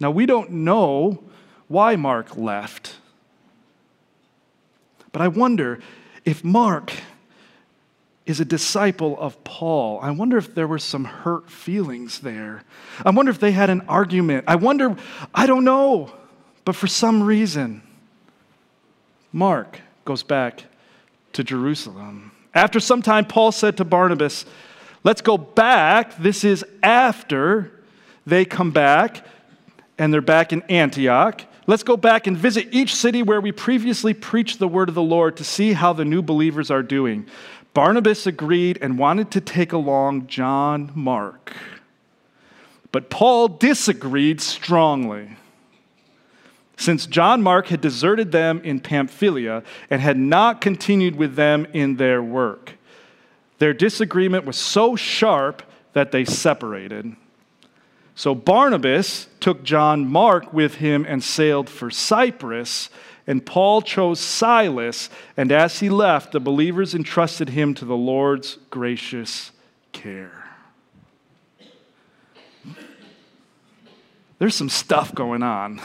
Now, 0.00 0.10
we 0.10 0.26
don't 0.26 0.50
know 0.50 1.24
why 1.66 1.96
Mark 1.96 2.36
left. 2.36 2.96
But 5.12 5.22
I 5.22 5.28
wonder 5.28 5.80
if 6.24 6.44
Mark 6.44 6.92
is 8.26 8.40
a 8.40 8.44
disciple 8.44 9.18
of 9.18 9.42
Paul. 9.42 9.98
I 10.02 10.10
wonder 10.10 10.36
if 10.36 10.54
there 10.54 10.66
were 10.66 10.78
some 10.78 11.04
hurt 11.04 11.50
feelings 11.50 12.20
there. 12.20 12.62
I 13.04 13.10
wonder 13.10 13.30
if 13.30 13.40
they 13.40 13.52
had 13.52 13.70
an 13.70 13.80
argument. 13.88 14.44
I 14.46 14.56
wonder, 14.56 14.96
I 15.34 15.46
don't 15.46 15.64
know. 15.64 16.12
But 16.64 16.76
for 16.76 16.86
some 16.86 17.22
reason, 17.22 17.82
Mark 19.32 19.80
goes 20.04 20.22
back 20.22 20.64
to 21.32 21.42
Jerusalem. 21.42 22.32
After 22.54 22.80
some 22.80 23.00
time, 23.00 23.24
Paul 23.24 23.50
said 23.52 23.76
to 23.78 23.84
Barnabas, 23.84 24.44
Let's 25.04 25.22
go 25.22 25.38
back. 25.38 26.18
This 26.18 26.44
is 26.44 26.64
after 26.82 27.72
they 28.26 28.44
come 28.44 28.72
back 28.72 29.24
and 29.98 30.12
they're 30.12 30.20
back 30.20 30.52
in 30.52 30.62
Antioch. 30.62 31.42
Let's 31.66 31.82
go 31.82 31.96
back 31.96 32.26
and 32.26 32.36
visit 32.36 32.68
each 32.70 32.94
city 32.94 33.22
where 33.22 33.40
we 33.40 33.52
previously 33.52 34.14
preached 34.14 34.58
the 34.58 34.68
word 34.68 34.88
of 34.88 34.94
the 34.94 35.02
Lord 35.02 35.36
to 35.36 35.44
see 35.44 35.74
how 35.74 35.92
the 35.92 36.04
new 36.04 36.22
believers 36.22 36.70
are 36.70 36.82
doing. 36.82 37.26
Barnabas 37.74 38.26
agreed 38.26 38.78
and 38.80 38.98
wanted 38.98 39.30
to 39.32 39.40
take 39.40 39.72
along 39.72 40.26
John 40.28 40.90
Mark. 40.94 41.52
But 42.90 43.10
Paul 43.10 43.48
disagreed 43.48 44.40
strongly. 44.40 45.36
Since 46.76 47.06
John 47.06 47.42
Mark 47.42 47.66
had 47.66 47.80
deserted 47.80 48.32
them 48.32 48.60
in 48.62 48.80
Pamphylia 48.80 49.64
and 49.90 50.00
had 50.00 50.16
not 50.16 50.60
continued 50.60 51.16
with 51.16 51.34
them 51.34 51.66
in 51.72 51.96
their 51.96 52.22
work, 52.22 52.74
their 53.58 53.74
disagreement 53.74 54.46
was 54.46 54.56
so 54.56 54.94
sharp 54.96 55.62
that 55.92 56.12
they 56.12 56.24
separated. 56.24 57.16
So 58.18 58.34
Barnabas 58.34 59.28
took 59.38 59.62
John 59.62 60.10
Mark 60.10 60.52
with 60.52 60.74
him 60.74 61.06
and 61.08 61.22
sailed 61.22 61.70
for 61.70 61.88
Cyprus, 61.88 62.90
and 63.28 63.46
Paul 63.46 63.80
chose 63.80 64.18
Silas, 64.18 65.08
and 65.36 65.52
as 65.52 65.78
he 65.78 65.88
left, 65.88 66.32
the 66.32 66.40
believers 66.40 66.96
entrusted 66.96 67.50
him 67.50 67.74
to 67.74 67.84
the 67.84 67.96
Lord's 67.96 68.58
gracious 68.70 69.52
care. 69.92 70.50
There's 74.40 74.56
some 74.56 74.68
stuff 74.68 75.14
going 75.14 75.44
on, 75.44 75.80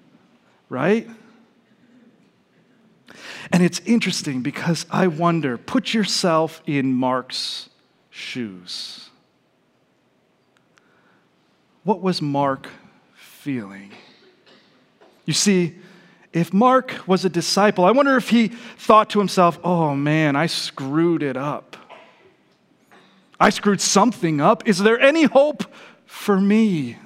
right? 0.70 1.06
And 3.52 3.62
it's 3.62 3.80
interesting 3.80 4.40
because 4.40 4.86
I 4.90 5.08
wonder 5.08 5.58
put 5.58 5.92
yourself 5.92 6.62
in 6.66 6.94
Mark's 6.94 7.68
shoes. 8.08 9.09
What 11.90 12.02
was 12.02 12.22
Mark 12.22 12.68
feeling? 13.14 13.90
You 15.24 15.32
see, 15.32 15.74
if 16.32 16.52
Mark 16.52 16.94
was 17.08 17.24
a 17.24 17.28
disciple, 17.28 17.84
I 17.84 17.90
wonder 17.90 18.16
if 18.16 18.28
he 18.28 18.46
thought 18.46 19.10
to 19.10 19.18
himself, 19.18 19.58
oh 19.64 19.96
man, 19.96 20.36
I 20.36 20.46
screwed 20.46 21.20
it 21.24 21.36
up. 21.36 21.76
I 23.40 23.50
screwed 23.50 23.80
something 23.80 24.40
up. 24.40 24.68
Is 24.68 24.78
there 24.78 25.00
any 25.00 25.24
hope 25.24 25.64
for 26.06 26.40
me? 26.40 26.96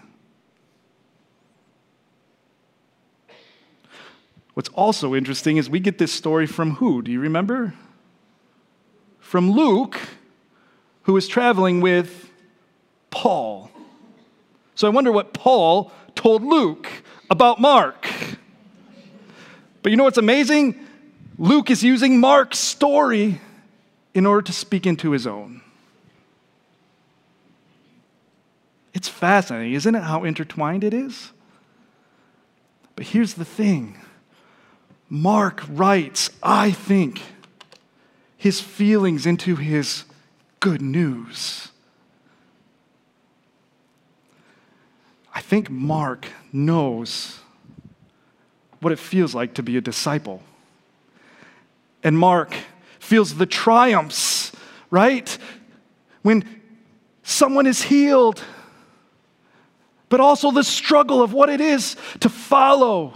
What's 4.53 4.69
also 4.75 5.15
interesting 5.15 5.57
is 5.57 5.71
we 5.71 5.81
get 5.81 5.97
this 5.97 6.13
story 6.13 6.47
from 6.47 6.73
who? 6.73 7.01
Do 7.01 7.11
you 7.11 7.21
remember? 7.21 7.73
From 9.19 9.51
Luke, 9.51 9.99
who 11.05 11.15
was 11.15 11.27
traveling 11.27 11.81
with 11.81 12.31
Paul. 13.09 13.64
So 14.75 14.87
I 14.87 14.91
wonder 14.91 15.13
what 15.13 15.33
Paul 15.33 15.93
told 16.15 16.43
Luke 16.43 16.89
about 17.31 17.61
Mark. 17.61 18.09
But 19.83 19.91
you 19.91 19.97
know 19.97 20.05
what's 20.05 20.19
amazing? 20.19 20.79
Luke 21.39 21.71
is 21.71 21.83
using 21.83 22.21
Mark's 22.21 22.59
story 22.59 23.41
in 24.15 24.27
order 24.27 24.43
to 24.43 24.53
speak 24.53 24.87
into 24.87 25.11
his 25.11 25.27
own. 25.27 25.61
It's 28.93 29.09
fascinating, 29.09 29.75
isn't 29.75 29.95
it, 29.95 30.03
how 30.03 30.25
intertwined 30.25 30.85
it 30.85 30.95
is? 30.95 31.33
But 32.97 33.07
here's 33.07 33.35
the 33.35 33.45
thing 33.45 33.99
Mark 35.09 35.63
writes, 35.69 36.31
I 36.43 36.71
think, 36.71 37.21
his 38.37 38.61
feelings 38.61 39.27
into 39.27 39.57
his 39.57 40.05
good 40.61 40.81
news. 40.81 41.71
I 45.35 45.41
think 45.41 45.69
Mark 45.69 46.29
knows 46.53 47.41
what 48.81 48.93
it 48.93 48.99
feels 48.99 49.35
like 49.35 49.55
to 49.55 49.63
be 49.63 49.77
a 49.77 49.81
disciple. 49.81 50.43
And 52.05 52.17
Mark 52.17 52.55
feels 53.01 53.35
the 53.35 53.47
triumphs, 53.47 54.53
right? 54.91 55.37
When 56.23 56.45
someone 57.23 57.67
is 57.67 57.83
healed, 57.83 58.43
but 60.09 60.21
also 60.21 60.53
the 60.53 60.63
struggle 60.63 61.23
of 61.23 61.33
what 61.33 61.49
it 61.49 61.61
is 61.61 61.97
to 62.21 62.29
follow 62.29 63.15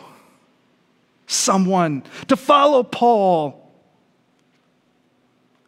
someone, 1.27 2.03
to 2.27 2.37
follow 2.37 2.83
Paul. 2.83 3.71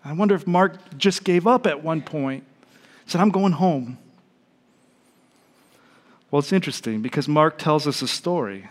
I 0.05 0.13
wonder 0.15 0.35
if 0.35 0.47
Mark 0.47 0.99
just 0.99 1.23
gave 1.23 1.47
up 1.47 1.67
at 1.67 1.85
one 1.85 2.03
point. 2.03 2.45
Said, 3.07 3.21
I'm 3.21 3.31
going 3.31 3.53
home. 3.53 3.99
Well, 6.31 6.39
it's 6.39 6.53
interesting 6.53 7.03
because 7.03 7.27
Mark 7.27 7.59
tells 7.59 7.87
us 7.87 8.03
a 8.03 8.09
story 8.09 8.69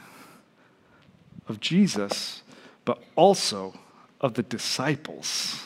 of 1.47 1.59
Jesus, 1.59 2.41
but 2.85 3.01
also 3.15 3.77
of 4.21 4.35
the 4.35 4.43
disciples. 4.43 5.63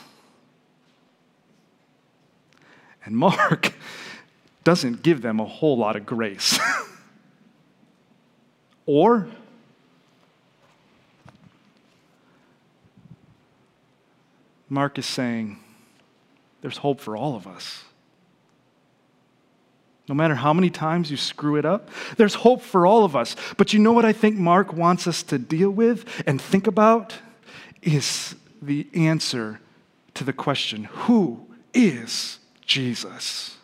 And 3.06 3.16
Mark 3.16 3.74
doesn't 4.64 5.04
give 5.04 5.22
them 5.22 5.40
a 5.40 5.46
whole 5.46 5.78
lot 5.78 5.96
of 5.96 6.06
grace. 6.06 6.58
or, 8.86 9.28
Mark 14.70 14.98
is 14.98 15.06
saying, 15.06 15.60
there's 16.62 16.78
hope 16.78 17.00
for 17.00 17.16
all 17.16 17.36
of 17.36 17.46
us. 17.46 17.84
No 20.14 20.18
matter 20.18 20.36
how 20.36 20.54
many 20.54 20.70
times 20.70 21.10
you 21.10 21.18
screw 21.18 21.56
it 21.56 21.66
up, 21.66 21.90
there's 22.18 22.36
hope 22.36 22.62
for 22.62 22.86
all 22.86 23.04
of 23.04 23.16
us. 23.16 23.36
But 23.58 23.74
you 23.74 23.80
know 23.80 23.94
what 23.94 24.06
I 24.06 24.14
think 24.14 24.36
Mark 24.36 24.72
wants 24.72 25.08
us 25.08 25.24
to 25.24 25.40
deal 25.40 25.72
with 25.72 26.06
and 26.28 26.40
think 26.40 26.68
about? 26.68 27.16
Is 27.82 28.36
the 28.62 28.86
answer 28.94 29.60
to 30.14 30.24
the 30.24 30.32
question 30.32 30.84
who 30.84 31.48
is 31.74 32.38
Jesus? 32.64 33.58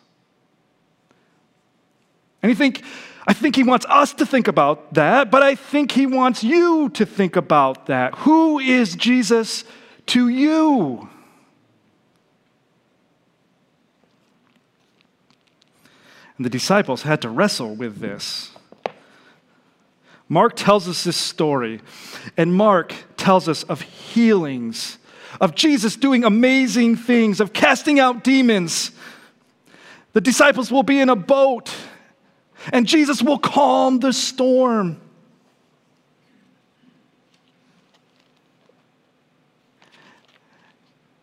And 2.42 2.50
I 2.50 2.56
think, 2.56 2.82
I 3.28 3.32
think 3.32 3.54
he 3.54 3.62
wants 3.62 3.86
us 3.88 4.12
to 4.14 4.26
think 4.26 4.48
about 4.48 4.94
that, 4.94 5.30
but 5.30 5.44
I 5.44 5.54
think 5.54 5.92
he 5.92 6.04
wants 6.04 6.42
you 6.42 6.88
to 6.94 7.06
think 7.06 7.36
about 7.36 7.86
that. 7.86 8.16
Who 8.16 8.58
is 8.58 8.96
Jesus 8.96 9.62
to 10.06 10.28
you? 10.28 11.08
And 16.40 16.44
the 16.46 16.48
disciples 16.50 17.02
had 17.02 17.20
to 17.20 17.28
wrestle 17.28 17.74
with 17.74 17.98
this. 17.98 18.52
Mark 20.26 20.56
tells 20.56 20.88
us 20.88 21.04
this 21.04 21.18
story, 21.18 21.82
and 22.34 22.54
Mark 22.54 22.94
tells 23.18 23.46
us 23.46 23.62
of 23.64 23.82
healings, 23.82 24.96
of 25.38 25.54
Jesus 25.54 25.96
doing 25.96 26.24
amazing 26.24 26.96
things, 26.96 27.40
of 27.40 27.52
casting 27.52 28.00
out 28.00 28.24
demons. 28.24 28.90
The 30.14 30.22
disciples 30.22 30.72
will 30.72 30.82
be 30.82 30.98
in 30.98 31.10
a 31.10 31.14
boat, 31.14 31.70
and 32.72 32.86
Jesus 32.86 33.22
will 33.22 33.38
calm 33.38 33.98
the 33.98 34.14
storm. 34.14 34.98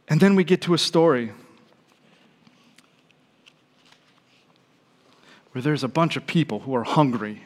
And 0.07 0.19
then 0.19 0.35
we 0.35 0.43
get 0.43 0.61
to 0.61 0.75
a 0.75 0.77
story 0.77 1.31
where 5.57 5.63
there's 5.63 5.83
a 5.83 5.87
bunch 5.87 6.15
of 6.15 6.27
people 6.27 6.59
who 6.59 6.75
are 6.75 6.83
hungry. 6.83 7.41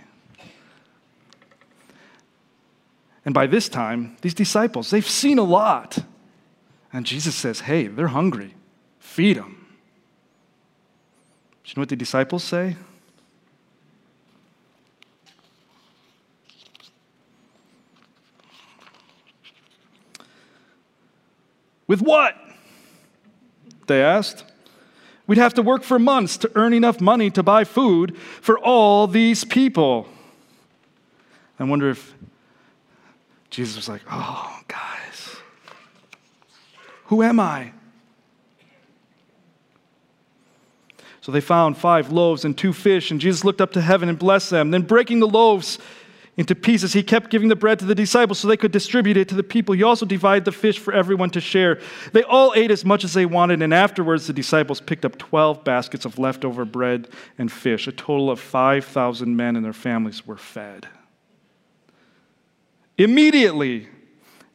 And 3.23 3.33
by 3.33 3.47
this 3.47 3.69
time, 3.69 4.17
these 4.19 4.33
disciples, 4.33 4.89
they've 4.89 5.07
seen 5.07 5.37
a 5.37 5.43
lot. 5.43 5.97
And 6.91 7.05
Jesus 7.05 7.35
says, 7.35 7.61
Hey, 7.61 7.87
they're 7.87 8.09
hungry. 8.09 8.53
Feed 8.99 9.37
them. 9.37 9.65
Do 11.63 11.69
you 11.69 11.73
know 11.77 11.81
what 11.83 11.87
the 11.87 11.95
disciples 11.95 12.43
say? 12.43 12.75
With 21.87 22.01
what? 22.01 22.35
They 23.87 24.03
asked. 24.03 24.50
We'd 25.31 25.37
have 25.37 25.53
to 25.53 25.61
work 25.61 25.83
for 25.83 25.97
months 25.97 26.35
to 26.39 26.51
earn 26.55 26.73
enough 26.73 26.99
money 26.99 27.29
to 27.31 27.41
buy 27.41 27.63
food 27.63 28.17
for 28.17 28.59
all 28.59 29.07
these 29.07 29.45
people. 29.45 30.09
I 31.57 31.63
wonder 31.63 31.89
if 31.89 32.13
Jesus 33.49 33.77
was 33.77 33.87
like, 33.87 34.01
oh, 34.11 34.59
guys, 34.67 35.37
who 37.05 37.23
am 37.23 37.39
I? 37.39 37.71
So 41.21 41.31
they 41.31 41.39
found 41.39 41.77
five 41.77 42.11
loaves 42.11 42.43
and 42.43 42.57
two 42.57 42.73
fish, 42.73 43.09
and 43.09 43.21
Jesus 43.21 43.45
looked 43.45 43.61
up 43.61 43.71
to 43.71 43.79
heaven 43.79 44.09
and 44.09 44.19
blessed 44.19 44.49
them. 44.49 44.71
Then, 44.71 44.81
breaking 44.81 45.21
the 45.21 45.29
loaves, 45.29 45.79
into 46.37 46.55
pieces. 46.55 46.93
He 46.93 47.03
kept 47.03 47.29
giving 47.29 47.49
the 47.49 47.55
bread 47.55 47.79
to 47.79 47.85
the 47.85 47.95
disciples 47.95 48.39
so 48.39 48.47
they 48.47 48.57
could 48.57 48.71
distribute 48.71 49.17
it 49.17 49.27
to 49.29 49.35
the 49.35 49.43
people. 49.43 49.75
He 49.75 49.83
also 49.83 50.05
divided 50.05 50.45
the 50.45 50.51
fish 50.51 50.79
for 50.79 50.93
everyone 50.93 51.29
to 51.31 51.41
share. 51.41 51.79
They 52.13 52.23
all 52.23 52.53
ate 52.55 52.71
as 52.71 52.85
much 52.85 53.03
as 53.03 53.13
they 53.13 53.25
wanted, 53.25 53.61
and 53.61 53.73
afterwards 53.73 54.27
the 54.27 54.33
disciples 54.33 54.79
picked 54.79 55.05
up 55.05 55.17
12 55.17 55.63
baskets 55.63 56.05
of 56.05 56.17
leftover 56.17 56.65
bread 56.65 57.09
and 57.37 57.51
fish. 57.51 57.87
A 57.87 57.91
total 57.91 58.29
of 58.29 58.39
5,000 58.39 59.35
men 59.35 59.55
and 59.55 59.65
their 59.65 59.73
families 59.73 60.25
were 60.25 60.37
fed. 60.37 60.87
Immediately, 62.97 63.87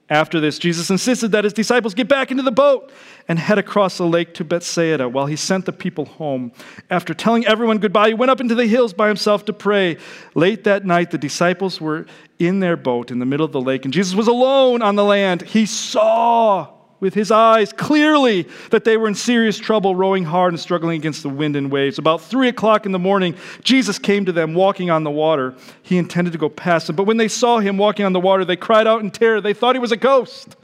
after 0.08 0.38
this, 0.38 0.58
Jesus 0.58 0.88
insisted 0.88 1.32
that 1.32 1.42
his 1.42 1.52
disciples 1.52 1.92
get 1.92 2.06
back 2.06 2.30
into 2.30 2.44
the 2.44 2.52
boat 2.52 2.92
and 3.26 3.40
head 3.40 3.58
across 3.58 3.98
the 3.98 4.06
lake 4.06 4.34
to 4.34 4.44
Bethsaida 4.44 5.08
while 5.08 5.26
he 5.26 5.34
sent 5.34 5.64
the 5.64 5.72
people 5.72 6.04
home. 6.04 6.52
After 6.90 7.12
telling 7.12 7.44
everyone 7.44 7.78
goodbye, 7.78 8.08
he 8.08 8.14
went 8.14 8.30
up 8.30 8.40
into 8.40 8.54
the 8.54 8.66
hills 8.66 8.92
by 8.92 9.08
himself 9.08 9.44
to 9.46 9.52
pray. 9.52 9.96
Late 10.36 10.62
that 10.62 10.84
night, 10.84 11.10
the 11.10 11.18
disciples 11.18 11.80
were 11.80 12.06
in 12.38 12.60
their 12.60 12.76
boat 12.76 13.10
in 13.10 13.18
the 13.18 13.26
middle 13.26 13.44
of 13.44 13.50
the 13.50 13.60
lake, 13.60 13.84
and 13.84 13.92
Jesus 13.92 14.14
was 14.14 14.28
alone 14.28 14.80
on 14.80 14.94
the 14.94 15.04
land. 15.04 15.42
He 15.42 15.66
saw 15.66 16.75
with 16.98 17.14
his 17.14 17.30
eyes 17.30 17.72
clearly 17.72 18.48
that 18.70 18.84
they 18.84 18.96
were 18.96 19.08
in 19.08 19.14
serious 19.14 19.58
trouble, 19.58 19.94
rowing 19.94 20.24
hard 20.24 20.52
and 20.52 20.60
struggling 20.60 20.98
against 20.98 21.22
the 21.22 21.28
wind 21.28 21.56
and 21.56 21.70
waves. 21.70 21.98
About 21.98 22.22
three 22.22 22.48
o'clock 22.48 22.86
in 22.86 22.92
the 22.92 22.98
morning, 22.98 23.34
Jesus 23.62 23.98
came 23.98 24.24
to 24.24 24.32
them 24.32 24.54
walking 24.54 24.90
on 24.90 25.04
the 25.04 25.10
water. 25.10 25.54
He 25.82 25.98
intended 25.98 26.32
to 26.32 26.38
go 26.38 26.48
past 26.48 26.86
them, 26.86 26.96
but 26.96 27.04
when 27.04 27.16
they 27.16 27.28
saw 27.28 27.58
him 27.58 27.76
walking 27.76 28.06
on 28.06 28.12
the 28.12 28.20
water, 28.20 28.44
they 28.44 28.56
cried 28.56 28.86
out 28.86 29.02
in 29.02 29.10
terror. 29.10 29.40
They 29.40 29.54
thought 29.54 29.74
he 29.74 29.80
was 29.80 29.92
a 29.92 29.96
ghost. 29.96 30.56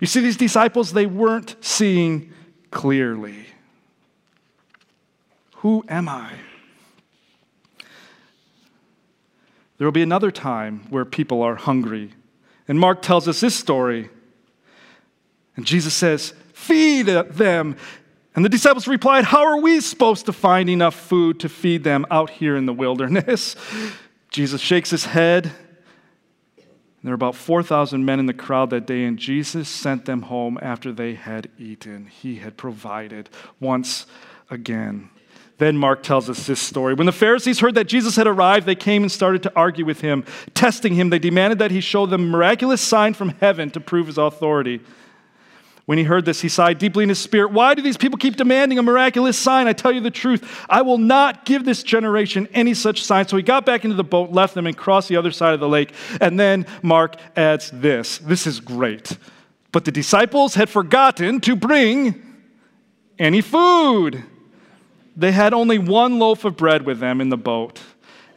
You 0.00 0.06
see, 0.06 0.20
these 0.20 0.36
disciples, 0.36 0.92
they 0.92 1.06
weren't 1.06 1.56
seeing 1.60 2.32
clearly. 2.70 3.46
Who 5.56 5.84
am 5.88 6.08
I? 6.08 6.32
There 9.78 9.86
will 9.86 9.92
be 9.92 10.02
another 10.02 10.30
time 10.30 10.86
where 10.90 11.04
people 11.04 11.42
are 11.42 11.56
hungry. 11.56 12.12
And 12.68 12.78
Mark 12.78 13.02
tells 13.02 13.26
us 13.26 13.40
this 13.40 13.54
story. 13.54 14.10
And 15.56 15.66
Jesus 15.66 15.94
says, 15.94 16.34
Feed 16.52 17.06
them. 17.06 17.76
And 18.34 18.44
the 18.44 18.48
disciples 18.48 18.86
replied, 18.86 19.24
How 19.24 19.44
are 19.44 19.60
we 19.60 19.80
supposed 19.80 20.26
to 20.26 20.32
find 20.32 20.70
enough 20.70 20.94
food 20.94 21.40
to 21.40 21.48
feed 21.48 21.84
them 21.84 22.06
out 22.10 22.30
here 22.30 22.56
in 22.56 22.66
the 22.66 22.72
wilderness? 22.72 23.56
Jesus 24.30 24.60
shakes 24.60 24.90
his 24.90 25.04
head. 25.04 25.52
There 27.02 27.10
were 27.10 27.14
about 27.14 27.34
4,000 27.34 28.04
men 28.04 28.20
in 28.20 28.26
the 28.26 28.32
crowd 28.32 28.70
that 28.70 28.86
day, 28.86 29.04
and 29.04 29.18
Jesus 29.18 29.68
sent 29.68 30.04
them 30.04 30.22
home 30.22 30.56
after 30.62 30.92
they 30.92 31.14
had 31.14 31.50
eaten. 31.58 32.06
He 32.06 32.36
had 32.36 32.56
provided 32.56 33.28
once 33.58 34.06
again. 34.48 35.10
Then 35.58 35.76
Mark 35.76 36.02
tells 36.02 36.30
us 36.30 36.46
this 36.46 36.60
story. 36.60 36.94
When 36.94 37.06
the 37.06 37.12
Pharisees 37.12 37.60
heard 37.60 37.74
that 37.74 37.88
Jesus 37.88 38.16
had 38.16 38.26
arrived, 38.26 38.66
they 38.66 38.74
came 38.76 39.02
and 39.02 39.10
started 39.10 39.42
to 39.42 39.52
argue 39.54 39.84
with 39.84 40.00
him, 40.00 40.24
testing 40.54 40.94
him. 40.94 41.10
They 41.10 41.18
demanded 41.18 41.58
that 41.58 41.72
he 41.72 41.80
show 41.80 42.06
them 42.06 42.22
a 42.22 42.26
miraculous 42.26 42.80
sign 42.80 43.14
from 43.14 43.30
heaven 43.40 43.70
to 43.70 43.80
prove 43.80 44.06
his 44.06 44.18
authority. 44.18 44.80
When 45.84 45.98
he 45.98 46.04
heard 46.04 46.24
this, 46.24 46.40
he 46.40 46.48
sighed 46.48 46.78
deeply 46.78 47.02
in 47.02 47.08
his 47.08 47.18
spirit. 47.18 47.50
Why 47.50 47.74
do 47.74 47.82
these 47.82 47.96
people 47.96 48.16
keep 48.16 48.36
demanding 48.36 48.78
a 48.78 48.82
miraculous 48.82 49.36
sign? 49.36 49.66
I 49.66 49.72
tell 49.72 49.90
you 49.90 50.00
the 50.00 50.12
truth. 50.12 50.64
I 50.68 50.82
will 50.82 50.98
not 50.98 51.44
give 51.44 51.64
this 51.64 51.82
generation 51.82 52.48
any 52.52 52.72
such 52.74 53.02
sign. 53.02 53.26
So 53.26 53.36
he 53.36 53.42
got 53.42 53.66
back 53.66 53.84
into 53.84 53.96
the 53.96 54.04
boat, 54.04 54.30
left 54.30 54.54
them, 54.54 54.66
and 54.66 54.76
crossed 54.76 55.08
the 55.08 55.16
other 55.16 55.32
side 55.32 55.54
of 55.54 55.60
the 55.60 55.68
lake. 55.68 55.92
And 56.20 56.38
then 56.38 56.66
Mark 56.82 57.16
adds 57.34 57.70
this 57.72 58.18
this 58.18 58.46
is 58.46 58.60
great. 58.60 59.16
But 59.72 59.84
the 59.84 59.90
disciples 59.90 60.54
had 60.54 60.68
forgotten 60.68 61.40
to 61.40 61.56
bring 61.56 62.22
any 63.18 63.40
food. 63.40 64.22
They 65.16 65.32
had 65.32 65.52
only 65.52 65.78
one 65.78 66.18
loaf 66.18 66.44
of 66.44 66.56
bread 66.56 66.86
with 66.86 67.00
them 67.00 67.20
in 67.20 67.28
the 67.28 67.36
boat. 67.36 67.80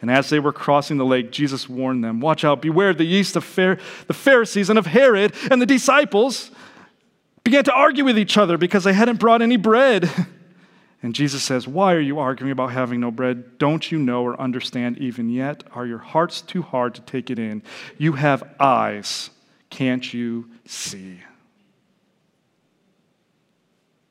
And 0.01 0.09
as 0.09 0.29
they 0.29 0.39
were 0.39 0.53
crossing 0.53 0.97
the 0.97 1.05
lake, 1.05 1.31
Jesus 1.31 1.69
warned 1.69 2.03
them 2.03 2.19
Watch 2.21 2.43
out, 2.43 2.61
beware 2.61 2.93
the 2.93 3.05
yeast 3.05 3.35
of 3.35 3.55
the 3.55 4.13
Pharisees 4.13 4.69
and 4.69 4.79
of 4.79 4.87
Herod 4.87 5.33
and 5.51 5.61
the 5.61 5.65
disciples 5.65 6.51
began 7.45 7.63
to 7.63 7.73
argue 7.73 8.03
with 8.03 8.19
each 8.19 8.37
other 8.37 8.57
because 8.57 8.83
they 8.83 8.91
hadn't 8.91 9.19
brought 9.19 9.41
any 9.41 9.55
bread. 9.55 10.09
And 11.03 11.13
Jesus 11.13 11.43
says, 11.43 11.67
Why 11.67 11.93
are 11.93 11.99
you 11.99 12.17
arguing 12.17 12.51
about 12.51 12.71
having 12.71 12.99
no 12.99 13.11
bread? 13.11 13.59
Don't 13.59 13.91
you 13.91 13.99
know 13.99 14.23
or 14.23 14.41
understand 14.41 14.97
even 14.97 15.29
yet? 15.29 15.63
Are 15.73 15.85
your 15.85 15.99
hearts 15.99 16.41
too 16.41 16.63
hard 16.63 16.95
to 16.95 17.01
take 17.01 17.29
it 17.29 17.37
in? 17.37 17.61
You 17.99 18.13
have 18.13 18.41
eyes, 18.59 19.29
can't 19.69 20.11
you 20.11 20.49
see? 20.65 21.19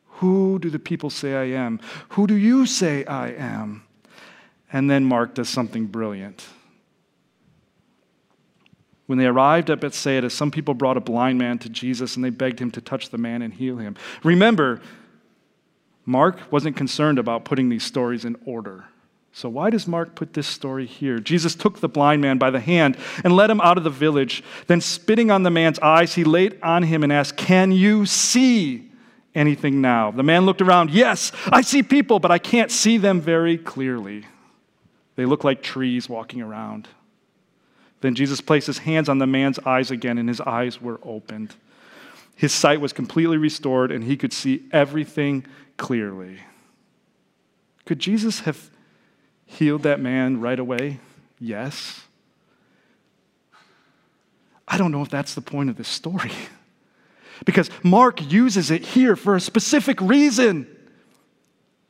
Who 0.06 0.60
do 0.60 0.70
the 0.70 0.78
people 0.78 1.10
say 1.10 1.34
I 1.34 1.58
am? 1.58 1.80
Who 2.10 2.28
do 2.28 2.34
you 2.34 2.64
say 2.64 3.04
I 3.06 3.30
am? 3.30 3.82
And 4.72 4.88
then 4.88 5.04
Mark 5.04 5.34
does 5.34 5.48
something 5.48 5.86
brilliant. 5.86 6.46
When 9.06 9.18
they 9.18 9.26
arrived 9.26 9.68
at 9.70 9.80
Bethsaida, 9.80 10.30
some 10.30 10.50
people 10.50 10.74
brought 10.74 10.96
a 10.96 11.00
blind 11.00 11.38
man 11.38 11.58
to 11.58 11.68
Jesus 11.68 12.16
and 12.16 12.24
they 12.24 12.30
begged 12.30 12.58
him 12.58 12.70
to 12.72 12.80
touch 12.80 13.10
the 13.10 13.18
man 13.18 13.42
and 13.42 13.52
heal 13.52 13.76
him. 13.76 13.96
Remember, 14.22 14.80
Mark 16.06 16.40
wasn't 16.50 16.76
concerned 16.76 17.18
about 17.18 17.44
putting 17.44 17.68
these 17.68 17.84
stories 17.84 18.24
in 18.24 18.36
order. 18.44 18.86
So, 19.36 19.48
why 19.48 19.70
does 19.70 19.88
Mark 19.88 20.14
put 20.14 20.32
this 20.32 20.46
story 20.46 20.86
here? 20.86 21.18
Jesus 21.18 21.56
took 21.56 21.80
the 21.80 21.88
blind 21.88 22.22
man 22.22 22.38
by 22.38 22.50
the 22.50 22.60
hand 22.60 22.96
and 23.24 23.34
led 23.34 23.50
him 23.50 23.60
out 23.60 23.76
of 23.76 23.82
the 23.82 23.90
village. 23.90 24.44
Then, 24.68 24.80
spitting 24.80 25.32
on 25.32 25.42
the 25.42 25.50
man's 25.50 25.80
eyes, 25.80 26.14
he 26.14 26.22
laid 26.22 26.56
on 26.62 26.84
him 26.84 27.02
and 27.02 27.12
asked, 27.12 27.36
Can 27.36 27.72
you 27.72 28.06
see 28.06 28.92
anything 29.34 29.80
now? 29.80 30.12
The 30.12 30.22
man 30.22 30.46
looked 30.46 30.62
around. 30.62 30.90
Yes, 30.90 31.32
I 31.46 31.62
see 31.62 31.82
people, 31.82 32.20
but 32.20 32.30
I 32.30 32.38
can't 32.38 32.70
see 32.70 32.96
them 32.96 33.20
very 33.20 33.58
clearly. 33.58 34.24
They 35.16 35.24
look 35.26 35.42
like 35.42 35.62
trees 35.62 36.08
walking 36.08 36.40
around. 36.40 36.86
Then 38.04 38.14
Jesus 38.14 38.42
placed 38.42 38.66
his 38.66 38.76
hands 38.76 39.08
on 39.08 39.16
the 39.16 39.26
man's 39.26 39.58
eyes 39.60 39.90
again, 39.90 40.18
and 40.18 40.28
his 40.28 40.38
eyes 40.42 40.78
were 40.78 41.00
opened. 41.04 41.54
His 42.36 42.52
sight 42.52 42.78
was 42.78 42.92
completely 42.92 43.38
restored, 43.38 43.90
and 43.90 44.04
he 44.04 44.14
could 44.18 44.30
see 44.30 44.64
everything 44.72 45.46
clearly. 45.78 46.40
Could 47.86 48.00
Jesus 48.00 48.40
have 48.40 48.68
healed 49.46 49.84
that 49.84 50.00
man 50.00 50.38
right 50.38 50.58
away? 50.58 51.00
Yes. 51.40 52.02
I 54.68 54.76
don't 54.76 54.92
know 54.92 55.00
if 55.00 55.08
that's 55.08 55.34
the 55.34 55.40
point 55.40 55.70
of 55.70 55.78
this 55.78 55.88
story. 55.88 56.32
Because 57.46 57.70
Mark 57.82 58.30
uses 58.30 58.70
it 58.70 58.84
here 58.84 59.16
for 59.16 59.34
a 59.34 59.40
specific 59.40 60.00
reason. 60.00 60.68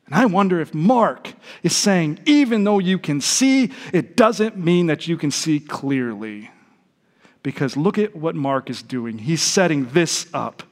And 0.06 0.14
I 0.14 0.26
wonder 0.26 0.60
if 0.60 0.74
Mark 0.74 1.32
is 1.62 1.74
saying, 1.74 2.20
even 2.26 2.64
though 2.64 2.78
you 2.78 2.98
can 2.98 3.20
see, 3.20 3.72
it 3.92 4.16
doesn't 4.16 4.56
mean 4.56 4.86
that 4.86 5.08
you 5.08 5.16
can 5.16 5.30
see 5.30 5.60
clearly. 5.60 6.50
Because 7.42 7.76
look 7.76 7.98
at 7.98 8.14
what 8.14 8.34
Mark 8.34 8.70
is 8.70 8.82
doing. 8.82 9.18
He's 9.18 9.42
setting 9.42 9.86
this 9.90 10.26
up. 10.34 10.62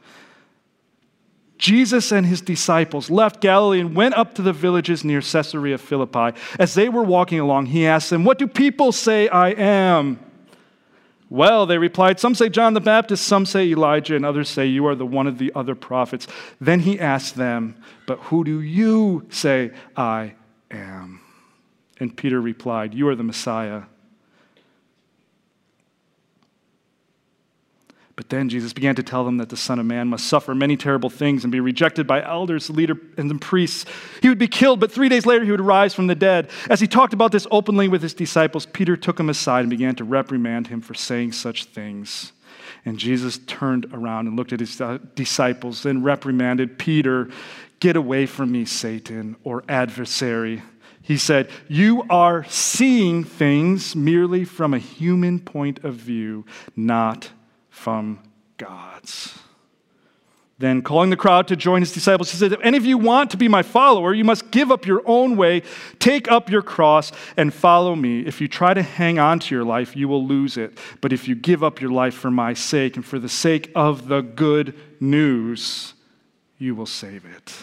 Jesus 1.58 2.10
and 2.10 2.26
his 2.26 2.40
disciples 2.40 3.08
left 3.08 3.40
Galilee 3.40 3.78
and 3.78 3.94
went 3.94 4.16
up 4.16 4.34
to 4.34 4.42
the 4.42 4.52
villages 4.52 5.04
near 5.04 5.20
Caesarea 5.20 5.78
Philippi. 5.78 6.36
As 6.58 6.74
they 6.74 6.88
were 6.88 7.04
walking 7.04 7.38
along, 7.38 7.66
he 7.66 7.86
asked 7.86 8.10
them, 8.10 8.24
What 8.24 8.38
do 8.38 8.48
people 8.48 8.90
say 8.90 9.28
I 9.28 9.50
am? 9.50 10.18
Well, 11.32 11.64
they 11.64 11.78
replied, 11.78 12.20
Some 12.20 12.34
say 12.34 12.50
John 12.50 12.74
the 12.74 12.80
Baptist, 12.82 13.24
some 13.24 13.46
say 13.46 13.66
Elijah, 13.70 14.14
and 14.14 14.22
others 14.22 14.50
say 14.50 14.66
you 14.66 14.86
are 14.86 14.94
the 14.94 15.06
one 15.06 15.26
of 15.26 15.38
the 15.38 15.50
other 15.54 15.74
prophets. 15.74 16.26
Then 16.60 16.80
he 16.80 17.00
asked 17.00 17.36
them, 17.36 17.82
But 18.06 18.18
who 18.24 18.44
do 18.44 18.60
you 18.60 19.26
say 19.30 19.70
I 19.96 20.34
am? 20.70 21.22
And 21.98 22.14
Peter 22.14 22.38
replied, 22.38 22.92
You 22.92 23.08
are 23.08 23.14
the 23.14 23.22
Messiah. 23.22 23.84
But 28.22 28.28
then 28.28 28.48
Jesus 28.48 28.72
began 28.72 28.94
to 28.94 29.02
tell 29.02 29.24
them 29.24 29.38
that 29.38 29.48
the 29.48 29.56
Son 29.56 29.80
of 29.80 29.86
Man 29.86 30.06
must 30.06 30.28
suffer 30.28 30.54
many 30.54 30.76
terrible 30.76 31.10
things 31.10 31.42
and 31.42 31.50
be 31.50 31.58
rejected 31.58 32.06
by 32.06 32.22
elders, 32.22 32.68
the 32.68 32.72
leader, 32.72 32.96
and 33.16 33.40
priests. 33.40 33.84
He 34.22 34.28
would 34.28 34.38
be 34.38 34.46
killed, 34.46 34.78
but 34.78 34.92
three 34.92 35.08
days 35.08 35.26
later 35.26 35.44
he 35.44 35.50
would 35.50 35.60
rise 35.60 35.92
from 35.92 36.06
the 36.06 36.14
dead. 36.14 36.48
As 36.70 36.78
he 36.78 36.86
talked 36.86 37.14
about 37.14 37.32
this 37.32 37.48
openly 37.50 37.88
with 37.88 38.00
his 38.00 38.14
disciples, 38.14 38.64
Peter 38.64 38.96
took 38.96 39.18
him 39.18 39.28
aside 39.28 39.62
and 39.62 39.70
began 39.70 39.96
to 39.96 40.04
reprimand 40.04 40.68
him 40.68 40.80
for 40.80 40.94
saying 40.94 41.32
such 41.32 41.64
things. 41.64 42.30
And 42.84 42.96
Jesus 42.96 43.40
turned 43.48 43.86
around 43.92 44.28
and 44.28 44.36
looked 44.36 44.52
at 44.52 44.60
his 44.60 44.80
disciples 45.16 45.84
and 45.84 46.04
reprimanded 46.04 46.78
Peter, 46.78 47.28
Get 47.80 47.96
away 47.96 48.26
from 48.26 48.52
me, 48.52 48.66
Satan, 48.66 49.34
or 49.42 49.64
adversary. 49.68 50.62
He 51.02 51.16
said, 51.16 51.50
You 51.66 52.04
are 52.08 52.44
seeing 52.44 53.24
things 53.24 53.96
merely 53.96 54.44
from 54.44 54.74
a 54.74 54.78
human 54.78 55.40
point 55.40 55.82
of 55.82 55.94
view, 55.94 56.46
not 56.76 57.30
from 57.72 58.20
God's. 58.58 59.36
Then, 60.58 60.82
calling 60.82 61.10
the 61.10 61.16
crowd 61.16 61.48
to 61.48 61.56
join 61.56 61.80
his 61.80 61.90
disciples, 61.90 62.30
he 62.30 62.36
said, 62.36 62.52
If 62.52 62.60
any 62.62 62.76
of 62.76 62.86
you 62.86 62.96
want 62.96 63.30
to 63.32 63.36
be 63.36 63.48
my 63.48 63.62
follower, 63.62 64.14
you 64.14 64.22
must 64.22 64.52
give 64.52 64.70
up 64.70 64.86
your 64.86 65.02
own 65.06 65.36
way, 65.36 65.62
take 65.98 66.30
up 66.30 66.48
your 66.48 66.62
cross, 66.62 67.10
and 67.36 67.52
follow 67.52 67.96
me. 67.96 68.20
If 68.20 68.40
you 68.40 68.46
try 68.46 68.72
to 68.72 68.82
hang 68.82 69.18
on 69.18 69.40
to 69.40 69.54
your 69.54 69.64
life, 69.64 69.96
you 69.96 70.06
will 70.06 70.24
lose 70.24 70.56
it. 70.56 70.78
But 71.00 71.12
if 71.12 71.26
you 71.26 71.34
give 71.34 71.64
up 71.64 71.80
your 71.80 71.90
life 71.90 72.14
for 72.14 72.30
my 72.30 72.54
sake 72.54 72.94
and 72.94 73.04
for 73.04 73.18
the 73.18 73.28
sake 73.28 73.72
of 73.74 74.06
the 74.06 74.20
good 74.20 74.78
news, 75.00 75.94
you 76.58 76.76
will 76.76 76.86
save 76.86 77.24
it. 77.24 77.54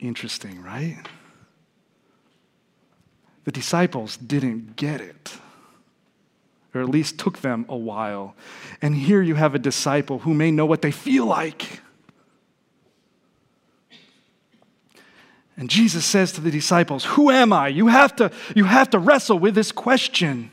Interesting, 0.00 0.60
right? 0.62 0.98
The 3.44 3.52
disciples 3.52 4.18
didn't 4.18 4.76
get 4.76 5.00
it 5.00 5.38
or 6.74 6.80
at 6.80 6.88
least 6.88 7.18
took 7.18 7.38
them 7.38 7.64
a 7.68 7.76
while. 7.76 8.34
And 8.82 8.94
here 8.94 9.22
you 9.22 9.36
have 9.36 9.54
a 9.54 9.58
disciple 9.58 10.20
who 10.20 10.34
may 10.34 10.50
know 10.50 10.66
what 10.66 10.82
they 10.82 10.90
feel 10.90 11.26
like. 11.26 11.80
And 15.56 15.70
Jesus 15.70 16.04
says 16.04 16.32
to 16.32 16.40
the 16.40 16.50
disciples, 16.50 17.04
Who 17.04 17.30
am 17.30 17.52
I? 17.52 17.68
You 17.68 17.86
have 17.86 18.16
to, 18.16 18.32
you 18.56 18.64
have 18.64 18.90
to 18.90 18.98
wrestle 18.98 19.38
with 19.38 19.54
this 19.54 19.70
question. 19.70 20.50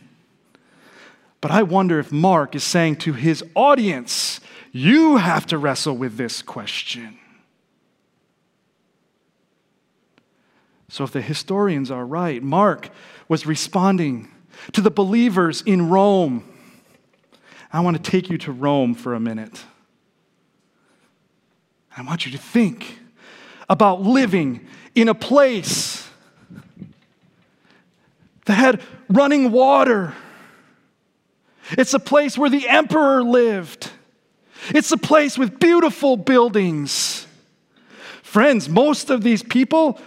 But 1.42 1.50
I 1.50 1.64
wonder 1.64 2.00
if 2.00 2.12
Mark 2.12 2.54
is 2.54 2.64
saying 2.64 2.98
to 2.98 3.14
his 3.14 3.44
audience, 3.56 4.40
You 4.72 5.18
have 5.18 5.48
to 5.48 5.58
wrestle 5.58 5.98
with 5.98 6.18
this 6.18 6.44
question. 6.44 7.18
So, 10.88 11.04
if 11.04 11.12
the 11.12 11.22
historians 11.22 11.90
are 11.90 12.06
right, 12.06 12.44
Mark 12.44 12.90
was 13.28 13.48
responding 13.48 14.30
to 14.74 14.82
the 14.82 14.92
believers 14.92 15.62
in 15.62 15.90
Rome. 15.90 16.44
I 17.74 17.80
want 17.80 18.04
to 18.04 18.12
take 18.12 18.30
you 18.30 18.38
to 18.40 18.52
Rome 18.52 18.94
for 18.94 19.14
a 19.14 19.20
minute. 19.20 19.64
I 21.96 22.04
want 22.04 22.26
you 22.26 22.32
to 22.32 22.38
think 22.38 23.00
about 23.70 24.02
living 24.02 24.68
in 24.96 25.08
a 25.08 25.16
place 25.16 26.08
that 28.46 28.56
had 28.56 28.82
running 29.10 29.52
water. 29.52 30.14
It's 31.72 31.94
a 31.94 32.00
place 32.00 32.38
where 32.38 32.50
the 32.50 32.68
emperor 32.68 33.24
lived. 33.24 33.90
It's 34.70 34.92
a 34.92 34.98
place 34.98 35.38
with 35.38 35.60
beautiful 35.60 36.18
buildings. 36.18 37.26
Friends, 38.22 38.70
most 38.70 39.10
of 39.10 39.24
these 39.24 39.44
people 39.44 40.00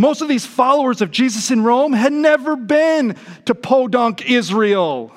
most 0.00 0.22
of 0.22 0.28
these 0.28 0.46
followers 0.46 1.02
of 1.02 1.10
Jesus 1.10 1.50
in 1.50 1.62
Rome 1.62 1.92
had 1.92 2.12
never 2.12 2.56
been 2.56 3.16
to 3.44 3.54
Podunk, 3.54 4.28
Israel. 4.30 5.12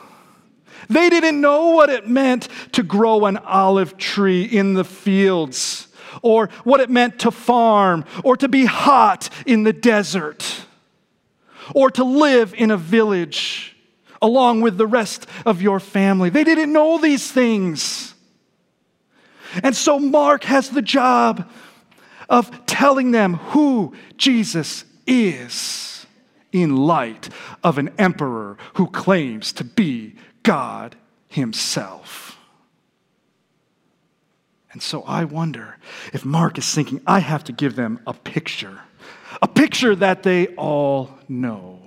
They 0.90 1.10
didn't 1.10 1.40
know 1.40 1.70
what 1.70 1.90
it 1.90 2.10
meant 2.10 2.50
to 2.74 2.84
grow 2.84 3.26
an 3.26 3.38
olive 3.38 3.98
tree 3.98 4.44
in 4.44 4.74
the 4.74 4.84
fields, 4.84 5.88
or 6.22 6.50
what 6.66 6.82
it 6.82 6.90
meant 6.90 7.20
to 7.20 7.32
farm, 7.32 8.04
or 8.26 8.36
to 8.36 8.50
be 8.50 8.66
hot 8.66 9.30
in 9.46 9.64
the 9.64 9.72
desert, 9.72 10.66
or 11.74 11.90
to 11.92 12.04
live 12.04 12.54
in 12.54 12.70
a 12.70 12.78
village 12.78 13.78
along 14.22 14.60
with 14.60 14.78
the 14.78 14.88
rest 14.88 15.28
of 15.46 15.62
your 15.62 15.80
family. 15.80 16.30
They 16.30 16.44
didn't 16.44 16.74
know 16.74 16.98
these 16.98 17.32
things. 17.32 18.14
And 19.64 19.76
so 19.76 19.98
Mark 19.98 20.44
has 20.44 20.70
the 20.70 20.82
job 20.82 21.50
of 22.30 22.66
telling 22.66 23.12
them 23.12 23.36
who 23.36 23.94
Jesus 24.18 24.86
is 25.06 26.06
in 26.52 26.76
light 26.76 27.30
of 27.64 27.78
an 27.78 27.92
emperor 27.98 28.58
who 28.76 28.88
claims 28.88 29.52
to 29.54 29.64
be 29.64 30.16
God 30.44 30.96
himself. 31.28 32.38
And 34.72 34.82
so 34.82 35.04
I 35.04 35.24
wonder 35.24 35.78
if 36.14 36.26
Mark 36.26 36.58
is 36.58 36.74
thinking, 36.74 37.02
I 37.06 37.20
have 37.20 37.44
to 37.46 37.52
give 37.52 37.76
them 37.76 38.00
a 38.08 38.14
picture, 38.14 38.80
a 39.42 39.48
picture 39.48 39.96
that 39.96 40.24
they 40.24 40.48
all 40.56 41.12
know. 41.28 41.80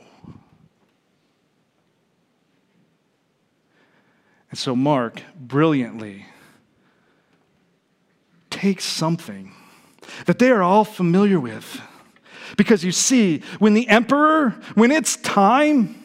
And 4.50 4.58
so 4.58 4.76
Mark 4.76 5.22
brilliantly 5.38 6.26
takes 8.50 8.84
something 8.84 9.52
that 10.26 10.38
they 10.38 10.50
are 10.50 10.62
all 10.62 10.84
familiar 10.84 11.40
with. 11.40 11.80
Because 12.56 12.84
you 12.84 12.92
see, 12.92 13.42
when 13.58 13.74
the 13.74 13.88
emperor, 13.88 14.50
when 14.74 14.90
it's 14.90 15.16
time 15.16 16.02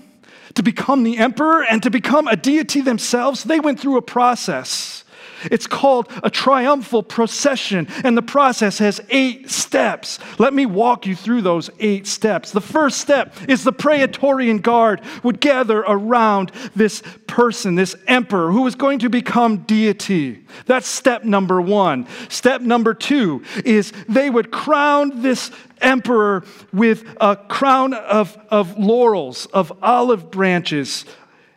to 0.56 0.64
become 0.64 1.04
the 1.04 1.18
emperor 1.18 1.64
and 1.64 1.82
to 1.84 1.90
become 1.90 2.28
a 2.28 2.36
deity 2.36 2.82
themselves, 2.82 3.44
they 3.44 3.60
went 3.60 3.80
through 3.80 3.98
a 3.98 4.02
process. 4.02 5.04
It's 5.46 5.68
called 5.68 6.12
a 6.24 6.30
triumphal 6.30 7.04
procession, 7.04 7.88
and 8.04 8.18
the 8.18 8.22
process 8.22 8.78
has 8.80 9.02
eight 9.10 9.50
steps. 9.50 10.20
Let 10.38 10.54
me 10.54 10.66
walk 10.66 11.06
you 11.06 11.16
through 11.16 11.42
those 11.42 11.70
eight 11.80 12.08
steps. 12.08 12.52
The 12.52 12.62
first 12.62 13.00
step 13.00 13.36
is 13.48 13.64
the 13.64 13.72
Praetorian 13.72 14.60
Guard 14.60 15.02
would 15.24 15.40
gather 15.40 15.80
around 15.80 16.52
this 16.76 17.02
person, 17.28 17.76
this 17.76 17.96
emperor, 18.08 18.52
who 18.52 18.62
was 18.62 18.76
going 18.76 19.00
to 19.00 19.10
become 19.10 19.58
deity. 19.64 20.46
That's 20.66 20.88
step 20.88 21.24
number 21.24 21.62
one. 21.62 22.08
Step 22.30 22.62
number 22.62 22.94
two 22.94 23.44
is 23.64 23.94
they 24.08 24.30
would 24.30 24.52
crown 24.52 25.22
this 25.22 25.52
emperor 25.82 26.44
with 26.72 27.04
a 27.20 27.36
crown 27.36 27.94
of, 27.94 28.38
of 28.50 28.78
laurels, 28.78 29.48
of 29.48 29.72
olive 29.82 30.30
branches, 30.30 31.06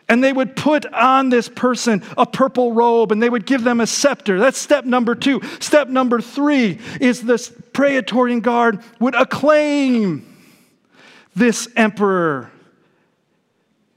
And 0.09 0.23
they 0.23 0.33
would 0.33 0.55
put 0.55 0.85
on 0.93 1.31
this 1.31 1.49
person 1.49 2.03
a 2.19 2.27
purple 2.27 2.73
robe 2.73 3.11
and 3.11 3.23
they 3.23 3.31
would 3.31 3.47
give 3.47 3.65
them 3.65 3.81
a 3.81 3.87
scepter. 3.87 4.39
That's 4.39 4.59
step 4.59 4.85
number 4.85 5.15
two. 5.15 5.41
Step 5.61 5.89
number 5.89 6.21
three 6.21 6.79
is 7.01 7.23
this 7.23 7.53
Praetorian 7.73 8.41
Guard 8.41 8.83
would 9.01 9.15
acclaim 9.15 10.31
this 11.35 11.69
emperor. 11.75 12.51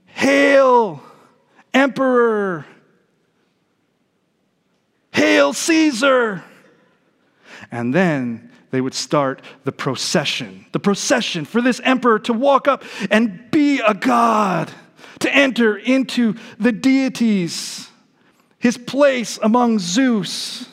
Hail, 0.06 1.04
emperor! 1.74 2.66
Hail, 5.12 5.54
Caesar! 5.54 6.44
And 7.70 7.94
then 7.94 8.52
they 8.72 8.80
would 8.82 8.94
start 8.94 9.42
the 9.66 9.72
procession, 9.72 10.66
the 10.72 10.80
procession 10.80 11.44
for 11.46 11.62
this 11.62 11.82
emperor 11.84 12.20
to 12.20 12.34
walk 12.34 12.68
up 12.68 12.84
and 13.12 13.52
be 13.52 13.80
a 13.80 13.94
god 13.94 14.72
to 15.20 15.36
enter 15.36 15.78
into 15.78 16.36
the 16.60 16.72
deities, 16.72 17.90
his 18.60 18.78
place 18.78 19.40
among 19.42 19.80
Zeus. 19.80 20.68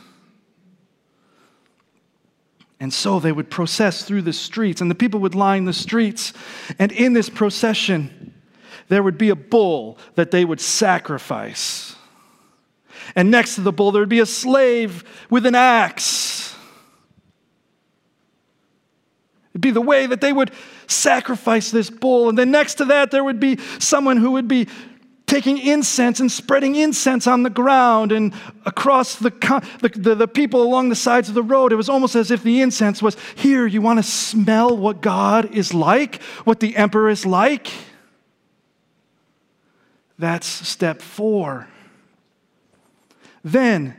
And 2.81 2.93
so 2.93 3.19
they 3.21 3.33
would 3.33 3.51
process 3.51 4.05
through 4.05 4.23
the 4.23 4.33
streets, 4.33 4.81
and 4.81 4.91
the 4.91 4.95
people 4.95 5.21
would 5.21 5.35
line 5.35 5.65
the 5.65 5.73
streets. 5.73 6.33
And 6.79 6.93
in 6.93 7.13
this 7.13 7.31
procession, 7.31 8.35
there 8.89 9.03
would 9.03 9.17
be 9.17 9.31
a 9.31 9.37
bull 9.37 9.99
that 10.17 10.31
they 10.31 10.45
would 10.45 10.61
sacrifice. 10.61 11.97
And 13.15 13.31
next 13.31 13.55
to 13.55 13.61
the 13.61 13.73
bull, 13.73 13.93
there 13.93 14.03
would 14.03 14.09
be 14.09 14.21
a 14.21 14.27
slave 14.27 15.05
with 15.31 15.47
an 15.47 15.55
axe. 15.55 16.55
It'd 19.53 19.61
be 19.61 19.71
the 19.71 19.81
way 19.81 20.07
that 20.07 20.21
they 20.21 20.33
would 20.33 20.51
sacrifice 20.87 21.71
this 21.71 21.91
bull. 21.91 22.29
And 22.29 22.39
then 22.39 22.51
next 22.51 22.75
to 22.75 22.85
that, 22.87 23.11
there 23.11 23.25
would 23.25 23.41
be 23.41 23.59
someone 23.79 24.17
who 24.17 24.33
would 24.33 24.49
be 24.49 24.69
taking 25.27 25.59
incense 25.59 26.21
and 26.21 26.31
spreading 26.31 26.75
incense 26.75 27.27
on 27.27 27.43
the 27.43 27.51
ground 27.51 28.13
and 28.13 28.33
across 28.67 29.17
the, 29.17 29.31
the, 29.81 29.89
the, 29.99 30.15
the, 30.15 30.29
people 30.29 30.63
along 30.63 30.91
the 30.91 30.95
sides 30.95 31.29
of 31.29 31.35
the 31.35 31.43
road. 31.43 31.73
It 31.73 31.77
was 31.77 31.89
almost 31.89 32.15
as 32.15 32.31
if 32.31 32.43
the 32.43 32.61
incense 32.61 33.03
was 33.03 33.17
here, 33.35 33.67
you 33.67 33.81
want 33.81 33.99
to 33.99 34.03
smell 34.03 34.77
what 34.77 35.01
God 35.01 35.55
is 35.55 35.73
like, 35.73 36.23
what 36.45 36.61
the 36.61 36.77
emperor 36.77 37.09
is 37.09 37.25
like? 37.25 37.73
That's 40.19 40.47
step 40.47 41.01
four. 41.01 41.69
Then 43.43 43.97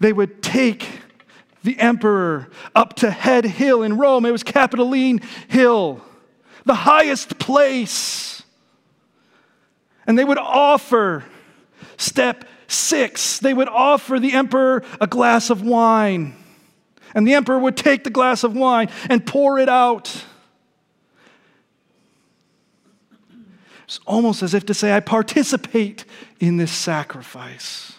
they 0.00 0.12
would 0.12 0.42
take 0.42 0.88
the 1.64 1.78
emperor 1.78 2.48
up 2.74 2.94
to 2.94 3.10
Head 3.10 3.44
Hill 3.44 3.82
in 3.82 3.98
Rome. 3.98 4.24
It 4.24 4.30
was 4.30 4.42
Capitoline 4.42 5.20
Hill 5.48 6.02
the 6.68 6.74
highest 6.74 7.38
place. 7.40 8.44
And 10.06 10.16
they 10.16 10.24
would 10.24 10.38
offer, 10.38 11.24
step 11.96 12.44
six, 12.68 13.40
they 13.40 13.52
would 13.52 13.68
offer 13.68 14.20
the 14.20 14.34
emperor 14.34 14.84
a 15.00 15.08
glass 15.08 15.50
of 15.50 15.62
wine. 15.62 16.36
And 17.14 17.26
the 17.26 17.34
emperor 17.34 17.58
would 17.58 17.76
take 17.76 18.04
the 18.04 18.10
glass 18.10 18.44
of 18.44 18.54
wine 18.54 18.90
and 19.08 19.26
pour 19.26 19.58
it 19.58 19.68
out. 19.68 20.24
It's 23.84 23.98
almost 24.06 24.42
as 24.42 24.52
if 24.52 24.66
to 24.66 24.74
say, 24.74 24.94
I 24.94 25.00
participate 25.00 26.04
in 26.38 26.58
this 26.58 26.70
sacrifice. 26.70 27.94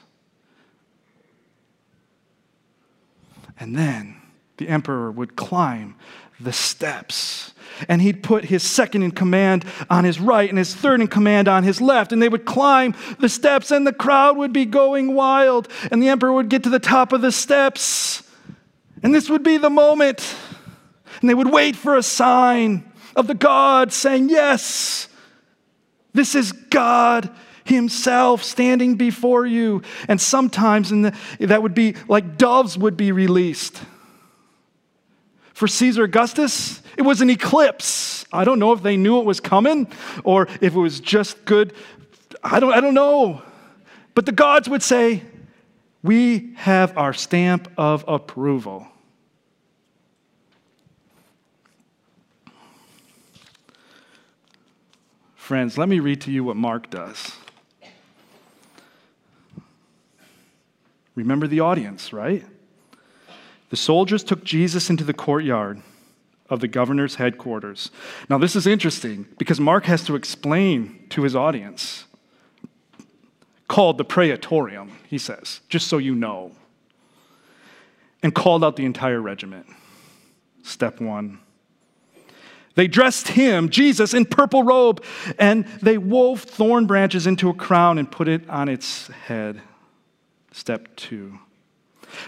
And 3.60 3.75
then 3.75 4.21
the 4.58 4.69
emperor 4.69 5.12
would 5.12 5.36
climb 5.36 5.95
the 6.39 6.54
steps 6.54 7.54
and 7.88 8.02
he'd 8.02 8.23
put 8.23 8.45
his 8.45 8.63
second 8.63 9.04
in 9.04 9.12
command 9.12 9.65
on 9.89 10.04
his 10.04 10.19
right 10.19 10.49
and 10.49 10.58
his 10.58 10.73
third 10.73 11.02
in 11.02 11.08
command 11.08 11.47
on 11.47 11.63
his 11.63 11.80
left. 11.80 12.12
And 12.12 12.21
they 12.21 12.30
would 12.30 12.45
climb 12.45 12.95
the 13.19 13.30
steps, 13.30 13.71
and 13.71 13.86
the 13.88 13.93
crowd 13.93 14.38
would 14.38 14.52
be 14.52 14.65
going 14.65 15.15
wild. 15.15 15.67
And 15.91 16.02
the 16.02 16.10
emperor 16.10 16.34
would 16.34 16.49
get 16.49 16.63
to 16.63 16.69
the 16.69 16.80
top 16.80 17.13
of 17.13 17.21
the 17.21 17.32
steps, 17.32 18.23
and 19.02 19.13
this 19.15 19.30
would 19.30 19.43
be 19.43 19.58
the 19.58 19.69
moment. 19.69 20.36
And 21.21 21.30
they 21.30 21.34
would 21.34 21.52
wait 21.52 21.75
for 21.75 21.95
a 21.95 22.04
sign 22.04 22.91
of 23.15 23.28
the 23.28 23.34
God 23.34 23.93
saying, 23.93 24.30
Yes, 24.30 25.08
this 26.13 26.36
is 26.36 26.52
God 26.52 27.30
himself 27.63 28.43
standing 28.43 28.95
before 28.95 29.45
you. 29.45 29.82
And 30.08 30.19
sometimes 30.19 30.91
in 30.91 31.04
the, 31.04 31.15
that 31.39 31.62
would 31.62 31.75
be 31.75 31.95
like 32.08 32.38
doves 32.38 32.78
would 32.78 32.97
be 32.97 33.12
released. 33.12 33.82
For 35.60 35.67
Caesar 35.67 36.06
Augustus, 36.06 36.82
it 36.95 37.02
was 37.02 37.19
an 37.19 37.30
eclipse. 37.30 38.24
I 38.32 38.45
don't 38.45 38.60
know 38.60 38.72
if 38.72 38.82
they 38.82 38.95
knew 38.95 39.19
it 39.19 39.26
was 39.26 39.41
coming 39.41 39.91
or 40.24 40.48
if 40.62 40.74
it 40.74 40.80
was 40.80 41.02
just 41.02 41.43
good. 41.43 41.74
I 42.41 42.62
don't, 42.62 42.72
I 42.72 42.80
don't 42.80 42.93
know. 42.93 43.41
But 44.15 44.26
the 44.26 44.32
gods 44.32 44.69
would 44.69 44.82
say, 44.82 45.22
We 46.02 46.54
have 46.56 46.98
our 46.98 47.12
stamp 47.12 47.69
of 47.78 48.06
approval. 48.08 48.88
Friends, 55.36 55.78
let 55.78 55.89
me 55.89 56.00
read 56.00 56.22
to 56.22 56.32
you 56.32 56.45
what 56.45 56.56
Mark 56.56 56.89
does. 56.89 57.34
Remember 61.15 61.48
the 61.48 61.60
audience, 61.60 62.13
right? 62.13 62.45
The 63.69 63.77
soldiers 63.77 64.23
took 64.23 64.43
Jesus 64.43 64.89
into 64.89 65.03
the 65.03 65.13
courtyard 65.13 65.82
of 66.49 66.60
the 66.60 66.67
governor's 66.67 67.15
headquarters. 67.15 67.91
Now, 68.29 68.38
this 68.39 68.55
is 68.55 68.65
interesting 68.65 69.27
because 69.38 69.60
Mark 69.60 69.86
has 69.86 70.03
to 70.05 70.15
explain 70.15 71.05
to 71.10 71.23
his 71.23 71.36
audience, 71.36 72.05
called 73.67 73.99
the 73.99 74.05
Praetorium, 74.05 74.97
he 75.08 75.19
says, 75.19 75.62
just 75.69 75.88
so 75.88 75.99
you 75.99 76.15
know, 76.15 76.53
and 78.23 78.34
called 78.34 78.63
out 78.63 78.75
the 78.75 78.86
entire 78.86 79.21
regiment. 79.21 79.67
Step 80.63 80.99
one. 80.99 81.39
They 82.75 82.88
dressed 82.88 83.29
him, 83.29 83.69
Jesus, 83.69 84.13
in 84.13 84.25
purple 84.25 84.63
robe, 84.63 85.03
and 85.38 85.65
they 85.82 85.97
wove 85.97 86.41
thorn 86.41 86.88
branches 86.88 87.27
into 87.27 87.49
a 87.49 87.53
crown 87.53 87.97
and 87.97 88.12
put 88.12 88.27
it 88.27 88.49
on 88.49 88.69
its 88.69 89.08
head. 89.08 89.62
Step 90.51 90.95
two. 90.95 91.39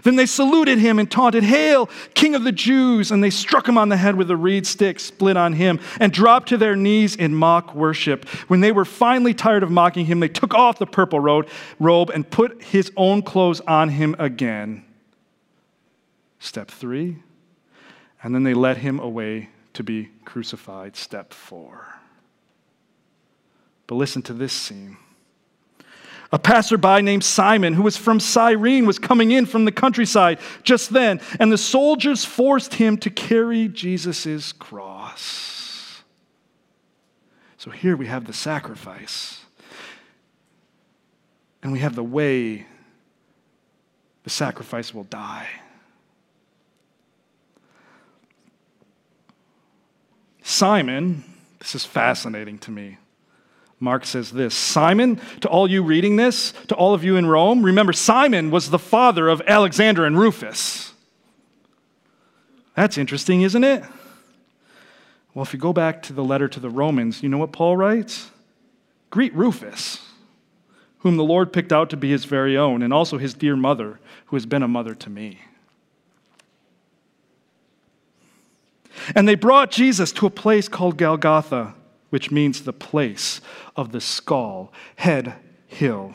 Then 0.03 0.15
they 0.15 0.25
saluted 0.25 0.79
him 0.79 0.99
and 0.99 1.09
taunted, 1.09 1.43
Hail, 1.43 1.89
King 2.13 2.35
of 2.35 2.43
the 2.43 2.51
Jews! 2.51 3.11
And 3.11 3.23
they 3.23 3.29
struck 3.29 3.67
him 3.67 3.77
on 3.77 3.89
the 3.89 3.97
head 3.97 4.15
with 4.15 4.29
a 4.31 4.37
reed 4.37 4.65
stick 4.65 4.99
split 4.99 5.37
on 5.37 5.53
him 5.53 5.79
and 5.99 6.11
dropped 6.11 6.49
to 6.49 6.57
their 6.57 6.75
knees 6.75 7.15
in 7.15 7.35
mock 7.35 7.75
worship. 7.75 8.27
When 8.47 8.61
they 8.61 8.71
were 8.71 8.85
finally 8.85 9.33
tired 9.33 9.63
of 9.63 9.71
mocking 9.71 10.05
him, 10.05 10.19
they 10.19 10.27
took 10.27 10.53
off 10.53 10.79
the 10.79 10.85
purple 10.85 11.19
robe 11.19 12.09
and 12.09 12.29
put 12.29 12.63
his 12.63 12.91
own 12.95 13.21
clothes 13.21 13.61
on 13.61 13.89
him 13.89 14.15
again. 14.19 14.85
Step 16.39 16.69
three. 16.69 17.17
And 18.23 18.35
then 18.35 18.43
they 18.43 18.53
led 18.53 18.77
him 18.77 18.99
away 18.99 19.49
to 19.73 19.83
be 19.83 20.09
crucified. 20.25 20.95
Step 20.95 21.33
four. 21.33 21.87
But 23.87 23.95
listen 23.95 24.21
to 24.23 24.33
this 24.33 24.53
scene. 24.53 24.97
A 26.33 26.39
passerby 26.39 27.01
named 27.01 27.25
Simon, 27.25 27.73
who 27.73 27.81
was 27.81 27.97
from 27.97 28.19
Cyrene, 28.19 28.85
was 28.85 28.97
coming 28.97 29.31
in 29.31 29.45
from 29.45 29.65
the 29.65 29.71
countryside 29.71 30.39
just 30.63 30.91
then, 30.91 31.19
and 31.39 31.51
the 31.51 31.57
soldiers 31.57 32.23
forced 32.23 32.75
him 32.75 32.97
to 32.99 33.09
carry 33.09 33.67
Jesus' 33.67 34.53
cross. 34.53 36.01
So 37.57 37.69
here 37.69 37.97
we 37.97 38.07
have 38.07 38.25
the 38.25 38.33
sacrifice, 38.33 39.41
and 41.61 41.71
we 41.73 41.79
have 41.79 41.95
the 41.95 42.03
way 42.03 42.65
the 44.23 44.29
sacrifice 44.29 44.93
will 44.93 45.03
die. 45.03 45.47
Simon, 50.41 51.23
this 51.59 51.75
is 51.75 51.85
fascinating 51.85 52.57
to 52.59 52.71
me. 52.71 52.97
Mark 53.81 54.05
says 54.05 54.31
this 54.31 54.53
Simon, 54.53 55.19
to 55.41 55.49
all 55.49 55.69
you 55.69 55.81
reading 55.83 56.15
this, 56.15 56.53
to 56.67 56.75
all 56.75 56.93
of 56.93 57.03
you 57.03 57.17
in 57.17 57.25
Rome, 57.25 57.63
remember 57.63 57.91
Simon 57.91 58.51
was 58.51 58.69
the 58.69 58.79
father 58.79 59.27
of 59.27 59.41
Alexander 59.47 60.05
and 60.05 60.17
Rufus. 60.17 60.93
That's 62.75 62.97
interesting, 62.97 63.41
isn't 63.41 63.63
it? 63.63 63.83
Well, 65.33 65.43
if 65.43 65.51
you 65.51 65.59
go 65.59 65.73
back 65.73 66.03
to 66.03 66.13
the 66.13 66.23
letter 66.23 66.47
to 66.47 66.59
the 66.59 66.69
Romans, 66.69 67.23
you 67.23 67.29
know 67.29 67.39
what 67.39 67.51
Paul 67.51 67.75
writes? 67.75 68.29
Greet 69.09 69.33
Rufus, 69.33 69.99
whom 70.99 71.17
the 71.17 71.23
Lord 71.23 71.51
picked 71.51 71.73
out 71.73 71.89
to 71.89 71.97
be 71.97 72.11
his 72.11 72.25
very 72.25 72.55
own, 72.55 72.83
and 72.83 72.93
also 72.93 73.17
his 73.17 73.33
dear 73.33 73.55
mother, 73.55 73.99
who 74.27 74.35
has 74.35 74.45
been 74.45 74.61
a 74.61 74.67
mother 74.67 74.93
to 74.93 75.09
me. 75.09 75.39
And 79.15 79.27
they 79.27 79.35
brought 79.35 79.71
Jesus 79.71 80.11
to 80.13 80.27
a 80.27 80.29
place 80.29 80.67
called 80.67 80.97
Golgotha 80.97 81.73
which 82.11 82.29
means 82.29 82.61
the 82.61 82.73
place 82.73 83.41
of 83.75 83.91
the 83.91 83.99
skull, 83.99 84.71
head 84.97 85.33
hill. 85.65 86.13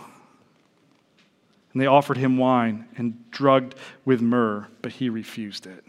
And 1.73 1.83
they 1.83 1.87
offered 1.87 2.17
him 2.17 2.39
wine 2.39 2.87
and 2.97 3.31
drugged 3.31 3.75
with 4.05 4.23
myrrh, 4.23 4.69
but 4.81 4.93
he 4.93 5.11
refused 5.11 5.67
it. 5.67 5.85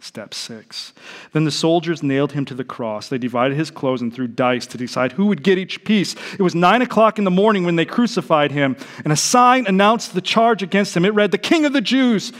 Step 0.00 0.32
six. 0.32 0.92
Then 1.32 1.44
the 1.44 1.50
soldiers 1.50 2.04
nailed 2.04 2.32
him 2.32 2.44
to 2.44 2.54
the 2.54 2.64
cross. 2.64 3.08
They 3.08 3.18
divided 3.18 3.56
his 3.56 3.70
clothes 3.70 4.00
and 4.00 4.14
threw 4.14 4.28
dice 4.28 4.66
to 4.68 4.78
decide 4.78 5.12
who 5.12 5.26
would 5.26 5.42
get 5.42 5.58
each 5.58 5.84
piece. 5.84 6.14
It 6.34 6.42
was 6.42 6.54
nine 6.54 6.82
o'clock 6.82 7.18
in 7.18 7.24
the 7.24 7.30
morning 7.32 7.64
when 7.64 7.76
they 7.76 7.84
crucified 7.84 8.52
him, 8.52 8.76
and 9.02 9.12
a 9.12 9.16
sign 9.16 9.66
announced 9.66 10.14
the 10.14 10.20
charge 10.20 10.62
against 10.62 10.96
him. 10.96 11.04
It 11.04 11.14
read, 11.14 11.32
The 11.32 11.38
King 11.38 11.64
of 11.64 11.72
the 11.72 11.80
Jews. 11.80 12.32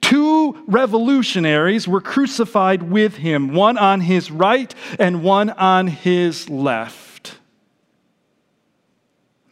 Two 0.00 0.62
revolutionaries 0.66 1.88
were 1.88 2.00
crucified 2.00 2.84
with 2.84 3.16
him, 3.16 3.54
one 3.54 3.76
on 3.76 4.00
his 4.00 4.30
right 4.30 4.72
and 4.98 5.22
one 5.22 5.50
on 5.50 5.88
his 5.88 6.48
left. 6.48 7.38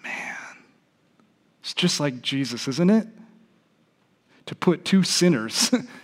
Man, 0.03 0.37
it's 1.61 1.75
just 1.75 1.99
like 1.99 2.23
Jesus, 2.23 2.69
isn't 2.69 2.91
it? 2.91 3.09
To 4.47 4.55
put 4.55 4.85
two 4.85 5.03
sinners 5.03 5.73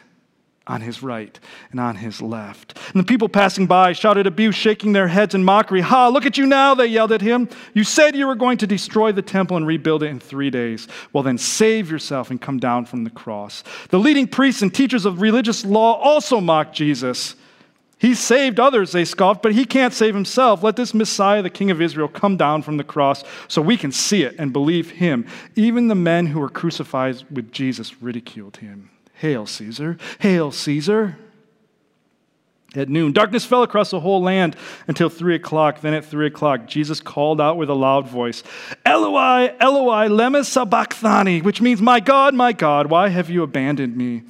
on 0.70 0.80
his 0.80 1.02
right 1.02 1.38
and 1.72 1.80
on 1.80 1.96
his 1.96 2.22
left. 2.22 2.78
And 2.92 3.00
the 3.00 3.06
people 3.06 3.28
passing 3.28 3.66
by 3.66 3.92
shouted 3.92 4.26
abuse, 4.26 4.54
shaking 4.54 4.92
their 4.92 5.08
heads 5.08 5.34
in 5.34 5.44
mockery. 5.44 5.80
Ha, 5.80 6.08
look 6.08 6.26
at 6.26 6.38
you 6.38 6.46
now, 6.46 6.74
they 6.74 6.86
yelled 6.86 7.10
at 7.12 7.20
him. 7.20 7.48
You 7.74 7.82
said 7.82 8.14
you 8.14 8.28
were 8.28 8.36
going 8.36 8.58
to 8.58 8.66
destroy 8.66 9.10
the 9.10 9.20
temple 9.20 9.56
and 9.56 9.66
rebuild 9.66 10.04
it 10.04 10.06
in 10.06 10.20
three 10.20 10.48
days. 10.48 10.86
Well, 11.12 11.24
then 11.24 11.38
save 11.38 11.90
yourself 11.90 12.30
and 12.30 12.40
come 12.40 12.58
down 12.58 12.84
from 12.86 13.02
the 13.02 13.10
cross. 13.10 13.64
The 13.88 13.98
leading 13.98 14.28
priests 14.28 14.62
and 14.62 14.72
teachers 14.72 15.04
of 15.04 15.20
religious 15.20 15.64
law 15.64 15.94
also 15.94 16.40
mocked 16.40 16.76
Jesus. 16.76 17.34
He 17.98 18.14
saved 18.14 18.60
others, 18.60 18.92
they 18.92 19.04
scoffed, 19.04 19.42
but 19.42 19.52
he 19.52 19.64
can't 19.66 19.92
save 19.92 20.14
himself. 20.14 20.62
Let 20.62 20.76
this 20.76 20.94
Messiah, 20.94 21.42
the 21.42 21.50
King 21.50 21.70
of 21.70 21.82
Israel, 21.82 22.08
come 22.08 22.36
down 22.36 22.62
from 22.62 22.78
the 22.78 22.84
cross 22.84 23.24
so 23.48 23.60
we 23.60 23.76
can 23.76 23.92
see 23.92 24.22
it 24.22 24.36
and 24.38 24.52
believe 24.52 24.92
him. 24.92 25.26
Even 25.56 25.88
the 25.88 25.94
men 25.94 26.26
who 26.26 26.40
were 26.40 26.48
crucified 26.48 27.22
with 27.30 27.52
Jesus 27.52 28.00
ridiculed 28.00 28.58
him. 28.58 28.88
Hail, 29.20 29.44
Caesar! 29.44 29.98
Hail, 30.20 30.50
Caesar! 30.50 31.18
At 32.74 32.88
noon, 32.88 33.12
darkness 33.12 33.44
fell 33.44 33.62
across 33.62 33.90
the 33.90 34.00
whole 34.00 34.22
land 34.22 34.56
until 34.88 35.10
three 35.10 35.34
o'clock. 35.34 35.82
Then 35.82 35.92
at 35.92 36.06
three 36.06 36.26
o'clock, 36.26 36.66
Jesus 36.66 37.00
called 37.00 37.38
out 37.38 37.58
with 37.58 37.68
a 37.68 37.74
loud 37.74 38.08
voice, 38.08 38.42
Eloi, 38.86 39.52
Eloi, 39.60 40.08
lema 40.08 40.42
sabachthani, 40.42 41.42
which 41.42 41.60
means, 41.60 41.82
My 41.82 42.00
God, 42.00 42.34
my 42.34 42.54
God, 42.54 42.86
why 42.86 43.08
have 43.08 43.28
you 43.28 43.42
abandoned 43.42 43.94
me? 43.94 44.22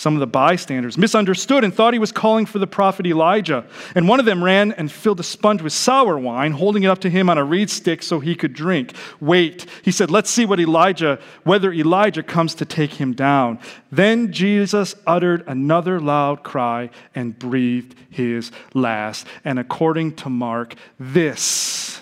Some 0.00 0.14
of 0.14 0.20
the 0.20 0.26
bystanders 0.26 0.96
misunderstood 0.96 1.62
and 1.62 1.74
thought 1.74 1.92
he 1.92 1.98
was 1.98 2.10
calling 2.10 2.46
for 2.46 2.58
the 2.58 2.66
prophet 2.66 3.04
Elijah. 3.04 3.66
And 3.94 4.08
one 4.08 4.18
of 4.18 4.24
them 4.24 4.42
ran 4.42 4.72
and 4.72 4.90
filled 4.90 5.20
a 5.20 5.22
sponge 5.22 5.60
with 5.60 5.74
sour 5.74 6.16
wine, 6.18 6.52
holding 6.52 6.84
it 6.84 6.86
up 6.86 7.00
to 7.00 7.10
him 7.10 7.28
on 7.28 7.36
a 7.36 7.44
reed 7.44 7.68
stick 7.68 8.02
so 8.02 8.18
he 8.18 8.34
could 8.34 8.54
drink. 8.54 8.94
Wait, 9.20 9.66
he 9.82 9.92
said, 9.92 10.10
let's 10.10 10.30
see 10.30 10.46
what 10.46 10.58
Elijah, 10.58 11.18
whether 11.44 11.70
Elijah 11.70 12.22
comes 12.22 12.54
to 12.54 12.64
take 12.64 12.94
him 12.94 13.12
down. 13.12 13.58
Then 13.92 14.32
Jesus 14.32 14.94
uttered 15.06 15.44
another 15.46 16.00
loud 16.00 16.44
cry 16.44 16.88
and 17.14 17.38
breathed 17.38 17.94
his 18.08 18.52
last. 18.72 19.26
And 19.44 19.58
according 19.58 20.16
to 20.16 20.30
Mark, 20.30 20.76
this 20.98 22.00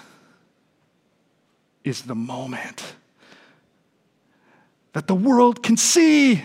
is 1.83 2.03
the 2.03 2.15
moment 2.15 2.95
that 4.93 5.09
the 5.09 5.17
world 5.17 5.65
can 5.65 5.77
see 5.77 6.45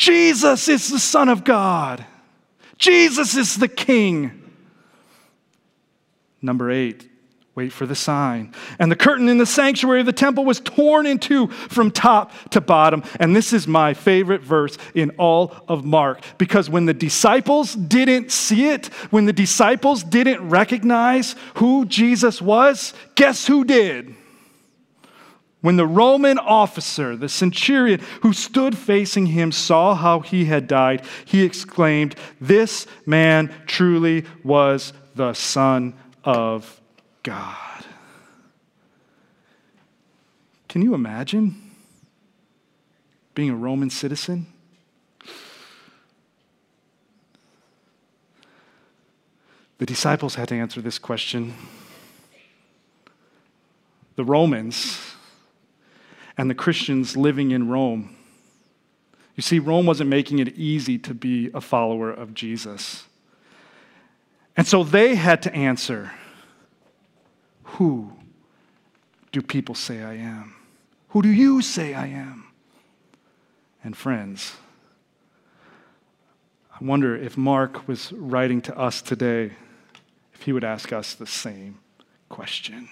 Jesus 0.00 0.66
is 0.66 0.88
the 0.88 0.98
Son 0.98 1.28
of 1.28 1.44
God. 1.44 2.06
Jesus 2.78 3.36
is 3.36 3.56
the 3.56 3.68
King. 3.68 4.50
Number 6.40 6.70
eight, 6.70 7.06
wait 7.54 7.70
for 7.70 7.84
the 7.84 7.94
sign. 7.94 8.54
And 8.78 8.90
the 8.90 8.96
curtain 8.96 9.28
in 9.28 9.36
the 9.36 9.44
sanctuary 9.44 10.00
of 10.00 10.06
the 10.06 10.14
temple 10.14 10.46
was 10.46 10.58
torn 10.58 11.04
in 11.04 11.18
two 11.18 11.48
from 11.48 11.90
top 11.90 12.32
to 12.52 12.62
bottom. 12.62 13.02
And 13.18 13.36
this 13.36 13.52
is 13.52 13.68
my 13.68 13.92
favorite 13.92 14.40
verse 14.40 14.78
in 14.94 15.10
all 15.18 15.54
of 15.68 15.84
Mark 15.84 16.22
because 16.38 16.70
when 16.70 16.86
the 16.86 16.94
disciples 16.94 17.74
didn't 17.74 18.32
see 18.32 18.70
it, 18.70 18.86
when 19.10 19.26
the 19.26 19.34
disciples 19.34 20.02
didn't 20.02 20.48
recognize 20.48 21.36
who 21.56 21.84
Jesus 21.84 22.40
was, 22.40 22.94
guess 23.16 23.46
who 23.46 23.64
did? 23.64 24.16
When 25.60 25.76
the 25.76 25.86
Roman 25.86 26.38
officer, 26.38 27.16
the 27.16 27.28
centurion 27.28 28.00
who 28.22 28.32
stood 28.32 28.78
facing 28.78 29.26
him, 29.26 29.52
saw 29.52 29.94
how 29.94 30.20
he 30.20 30.46
had 30.46 30.66
died, 30.66 31.04
he 31.24 31.42
exclaimed, 31.42 32.14
This 32.40 32.86
man 33.04 33.52
truly 33.66 34.24
was 34.42 34.94
the 35.14 35.34
Son 35.34 35.94
of 36.24 36.80
God. 37.22 37.56
Can 40.68 40.82
you 40.82 40.94
imagine 40.94 41.60
being 43.34 43.50
a 43.50 43.56
Roman 43.56 43.90
citizen? 43.90 44.46
The 49.78 49.86
disciples 49.86 50.36
had 50.36 50.48
to 50.48 50.54
answer 50.54 50.80
this 50.80 50.98
question. 50.98 51.54
The 54.16 54.24
Romans, 54.24 55.09
and 56.40 56.48
the 56.48 56.54
Christians 56.54 57.18
living 57.18 57.50
in 57.50 57.68
Rome. 57.68 58.16
You 59.36 59.42
see, 59.42 59.58
Rome 59.58 59.84
wasn't 59.84 60.08
making 60.08 60.38
it 60.38 60.56
easy 60.56 60.96
to 61.00 61.12
be 61.12 61.50
a 61.52 61.60
follower 61.60 62.10
of 62.10 62.32
Jesus. 62.32 63.04
And 64.56 64.66
so 64.66 64.82
they 64.82 65.16
had 65.16 65.42
to 65.42 65.54
answer 65.54 66.12
Who 67.64 68.12
do 69.32 69.42
people 69.42 69.74
say 69.74 70.02
I 70.02 70.14
am? 70.14 70.54
Who 71.10 71.20
do 71.20 71.28
you 71.28 71.60
say 71.60 71.92
I 71.92 72.06
am? 72.06 72.46
And 73.84 73.94
friends, 73.94 74.54
I 76.72 76.82
wonder 76.82 77.14
if 77.14 77.36
Mark 77.36 77.86
was 77.86 78.14
writing 78.14 78.62
to 78.62 78.78
us 78.78 79.02
today, 79.02 79.52
if 80.32 80.44
he 80.44 80.54
would 80.54 80.64
ask 80.64 80.90
us 80.90 81.12
the 81.12 81.26
same 81.26 81.80
question. 82.30 82.88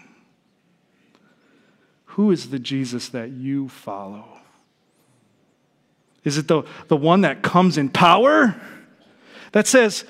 Who 2.18 2.32
is 2.32 2.50
the 2.50 2.58
Jesus 2.58 3.10
that 3.10 3.30
you 3.30 3.68
follow? 3.68 4.24
Is 6.24 6.36
it 6.36 6.48
the, 6.48 6.64
the 6.88 6.96
one 6.96 7.20
that 7.20 7.44
comes 7.44 7.78
in 7.78 7.90
power? 7.90 8.60
That 9.52 9.68
says, 9.68 10.04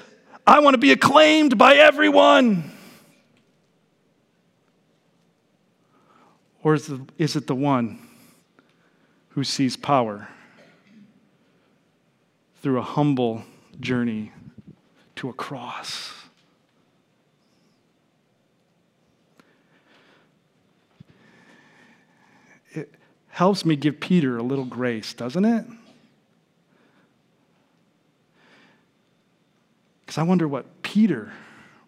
I 0.46 0.60
want 0.60 0.72
to 0.72 0.78
be 0.78 0.90
acclaimed 0.90 1.58
by 1.58 1.74
everyone? 1.74 2.72
Or 6.62 6.72
is, 6.72 6.86
the, 6.86 7.06
is 7.18 7.36
it 7.36 7.46
the 7.46 7.54
one 7.54 7.98
who 9.28 9.44
sees 9.44 9.76
power 9.76 10.28
through 12.62 12.78
a 12.78 12.82
humble 12.82 13.42
journey 13.80 14.32
to 15.16 15.28
a 15.28 15.34
cross? 15.34 16.17
Helps 23.38 23.64
me 23.64 23.77
give 23.77 24.01
Peter 24.01 24.37
a 24.37 24.42
little 24.42 24.64
grace, 24.64 25.14
doesn't 25.14 25.44
it? 25.44 25.64
Because 30.01 30.18
I 30.18 30.24
wonder 30.24 30.48
what 30.48 30.83
Peter 30.83 31.31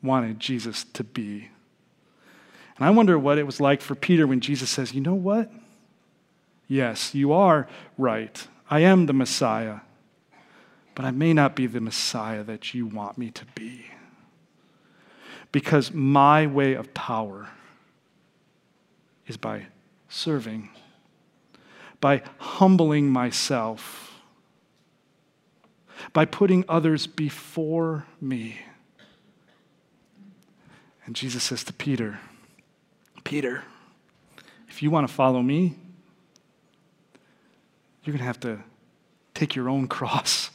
wanted 0.01 0.39
Jesus 0.39 0.85
to 0.93 1.03
be. 1.03 1.49
And 2.77 2.87
I 2.87 2.91
wonder 2.91 3.19
what 3.19 3.37
it 3.37 3.47
was 3.47 3.61
like 3.61 3.81
for 3.81 3.97
Peter 3.97 4.29
when 4.29 4.39
Jesus 4.39 4.71
says, 4.71 4.95
You 4.95 5.01
know 5.01 5.17
what? 5.17 5.51
Yes, 6.69 7.17
you 7.17 7.33
are 7.33 7.67
right. 7.99 8.47
I 8.71 8.81
am 8.81 9.07
the 9.07 9.13
Messiah, 9.13 9.81
but 10.95 11.05
I 11.05 11.11
may 11.11 11.33
not 11.33 11.57
be 11.57 11.67
the 11.67 11.81
Messiah 11.81 12.45
that 12.45 12.75
you 12.75 12.87
want 12.87 13.19
me 13.19 13.33
to 13.33 13.45
be. 13.57 13.87
Because 15.51 15.93
my 15.93 16.47
way 16.47 16.75
of 16.75 16.95
power 16.95 17.49
is 19.27 19.37
by 19.37 19.67
serving 20.09 20.71
by 22.01 22.23
humbling 22.39 23.11
myself, 23.11 24.21
by 26.13 26.25
putting 26.25 26.65
others 26.69 27.07
before 27.07 28.07
me. 28.21 28.59
And 31.05 31.15
Jesus 31.15 31.43
says 31.43 31.65
to 31.65 31.73
Peter, 31.73 32.21
Peter, 33.25 33.65
if 34.69 34.83
you 34.83 34.91
want 34.91 35.07
to 35.07 35.13
follow 35.13 35.43
me, 35.43 35.75
you're 38.03 38.13
going 38.13 38.21
to 38.21 38.25
have 38.25 38.41
to 38.41 38.61
take 39.35 39.55
your 39.55 39.69
own 39.69 39.89
cross 39.99 40.51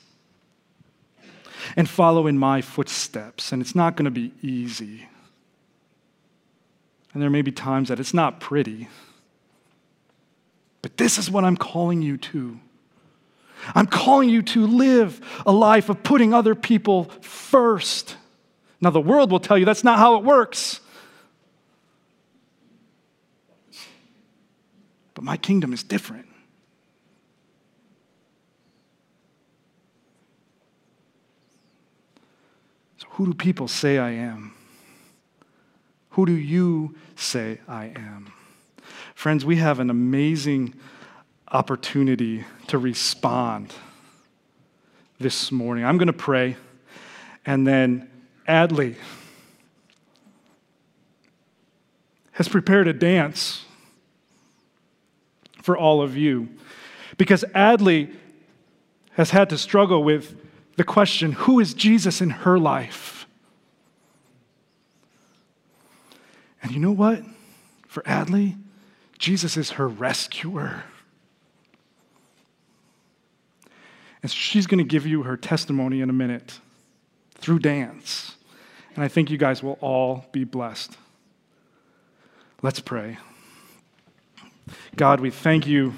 and 1.75 1.89
follow 1.89 2.27
in 2.27 2.37
my 2.37 2.61
footsteps. 2.61 3.51
And 3.51 3.61
it's 3.61 3.75
not 3.75 3.95
going 3.95 4.05
to 4.05 4.11
be 4.11 4.33
easy. 4.41 5.07
And 7.13 7.21
there 7.21 7.29
may 7.29 7.41
be 7.41 7.51
times 7.51 7.89
that 7.89 7.99
it's 7.99 8.13
not 8.13 8.39
pretty. 8.39 8.87
But 10.85 10.97
this 10.97 11.17
is 11.17 11.31
what 11.31 11.43
I'm 11.43 11.57
calling 11.57 12.03
you 12.03 12.15
to. 12.15 12.59
I'm 13.73 13.87
calling 13.87 14.29
you 14.29 14.43
to 14.43 14.67
live 14.67 15.19
a 15.43 15.51
life 15.51 15.89
of 15.89 16.03
putting 16.03 16.31
other 16.31 16.53
people 16.53 17.05
first. 17.21 18.17
Now, 18.79 18.91
the 18.91 19.01
world 19.01 19.31
will 19.31 19.39
tell 19.39 19.57
you 19.57 19.65
that's 19.65 19.83
not 19.83 19.97
how 19.97 20.15
it 20.17 20.23
works. 20.23 20.81
But 25.15 25.23
my 25.23 25.37
kingdom 25.37 25.73
is 25.73 25.81
different. 25.81 26.27
So, 32.97 33.07
who 33.09 33.25
do 33.25 33.33
people 33.33 33.67
say 33.67 33.97
I 33.97 34.11
am? 34.11 34.53
Who 36.09 36.27
do 36.27 36.33
you 36.33 36.93
say 37.15 37.59
I 37.67 37.85
am? 37.85 38.34
Friends, 39.15 39.43
we 39.43 39.55
have 39.55 39.79
an 39.79 39.89
amazing 39.89 40.75
opportunity 41.47 42.43
to 42.67 42.77
respond 42.77 43.73
this 45.19 45.51
morning. 45.51 45.85
I'm 45.85 45.97
going 45.97 46.07
to 46.07 46.13
pray, 46.13 46.57
and 47.45 47.65
then 47.65 48.09
Adley 48.47 48.95
has 52.33 52.47
prepared 52.49 52.87
a 52.87 52.93
dance 52.93 53.63
for 55.63 55.77
all 55.77 56.01
of 56.01 56.17
you 56.17 56.49
because 57.17 57.43
Adley 57.55 58.13
has 59.13 59.29
had 59.29 59.49
to 59.49 59.57
struggle 59.57 60.03
with 60.03 60.35
the 60.75 60.83
question 60.83 61.31
who 61.31 61.61
is 61.61 61.73
Jesus 61.73 62.19
in 62.21 62.29
her 62.29 62.59
life? 62.59 63.25
And 66.61 66.73
you 66.73 66.79
know 66.79 66.91
what? 66.91 67.23
For 67.87 68.03
Adley, 68.03 68.57
Jesus 69.17 69.57
is 69.57 69.71
her 69.71 69.87
rescuer. 69.87 70.83
And 74.21 74.31
she's 74.31 74.67
going 74.67 74.79
to 74.79 74.83
give 74.83 75.05
you 75.05 75.23
her 75.23 75.37
testimony 75.37 76.01
in 76.01 76.09
a 76.09 76.13
minute 76.13 76.59
through 77.35 77.59
dance. 77.59 78.35
And 78.95 79.03
I 79.03 79.07
think 79.07 79.29
you 79.29 79.37
guys 79.37 79.61
will 79.61 79.77
all 79.81 80.25
be 80.31 80.43
blessed. 80.43 80.97
Let's 82.61 82.79
pray. 82.79 83.17
God, 84.95 85.19
we 85.19 85.29
thank 85.29 85.67
you 85.67 85.93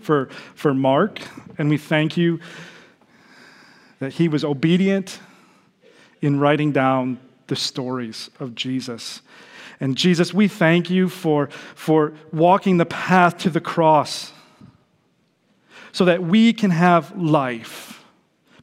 for, 0.00 0.28
for 0.54 0.74
Mark, 0.74 1.20
and 1.58 1.68
we 1.68 1.78
thank 1.78 2.16
you 2.16 2.40
that 4.00 4.14
he 4.14 4.26
was 4.26 4.42
obedient 4.42 5.20
in 6.20 6.40
writing 6.40 6.72
down 6.72 7.20
the 7.46 7.54
stories 7.54 8.30
of 8.40 8.54
Jesus. 8.54 9.20
And 9.82 9.96
Jesus, 9.96 10.32
we 10.32 10.46
thank 10.46 10.90
you 10.90 11.08
for, 11.08 11.48
for 11.74 12.14
walking 12.32 12.76
the 12.76 12.86
path 12.86 13.38
to 13.38 13.50
the 13.50 13.60
cross 13.60 14.32
so 15.90 16.04
that 16.04 16.22
we 16.22 16.52
can 16.52 16.70
have 16.70 17.16
life. 17.18 18.04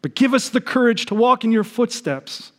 But 0.01 0.15
give 0.15 0.34
us 0.34 0.47
the 0.47 0.61
courage 0.61 1.07
to 1.07 1.15
walk 1.15 1.43
in 1.43 1.51
your 1.51 1.65
footsteps 1.65 2.53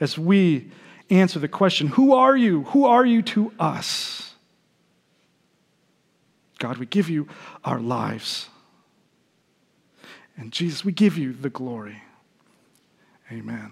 as 0.00 0.18
we 0.18 0.72
answer 1.10 1.38
the 1.38 1.46
question 1.46 1.86
Who 1.86 2.12
are 2.12 2.36
you? 2.36 2.64
Who 2.64 2.86
are 2.86 3.06
you 3.06 3.22
to 3.22 3.52
us? 3.60 4.34
God, 6.58 6.78
we 6.78 6.86
give 6.86 7.08
you 7.08 7.28
our 7.64 7.78
lives. 7.78 8.48
And 10.36 10.50
Jesus, 10.50 10.84
we 10.84 10.90
give 10.90 11.16
you 11.16 11.32
the 11.32 11.50
glory. 11.50 12.02
Amen. 13.30 13.70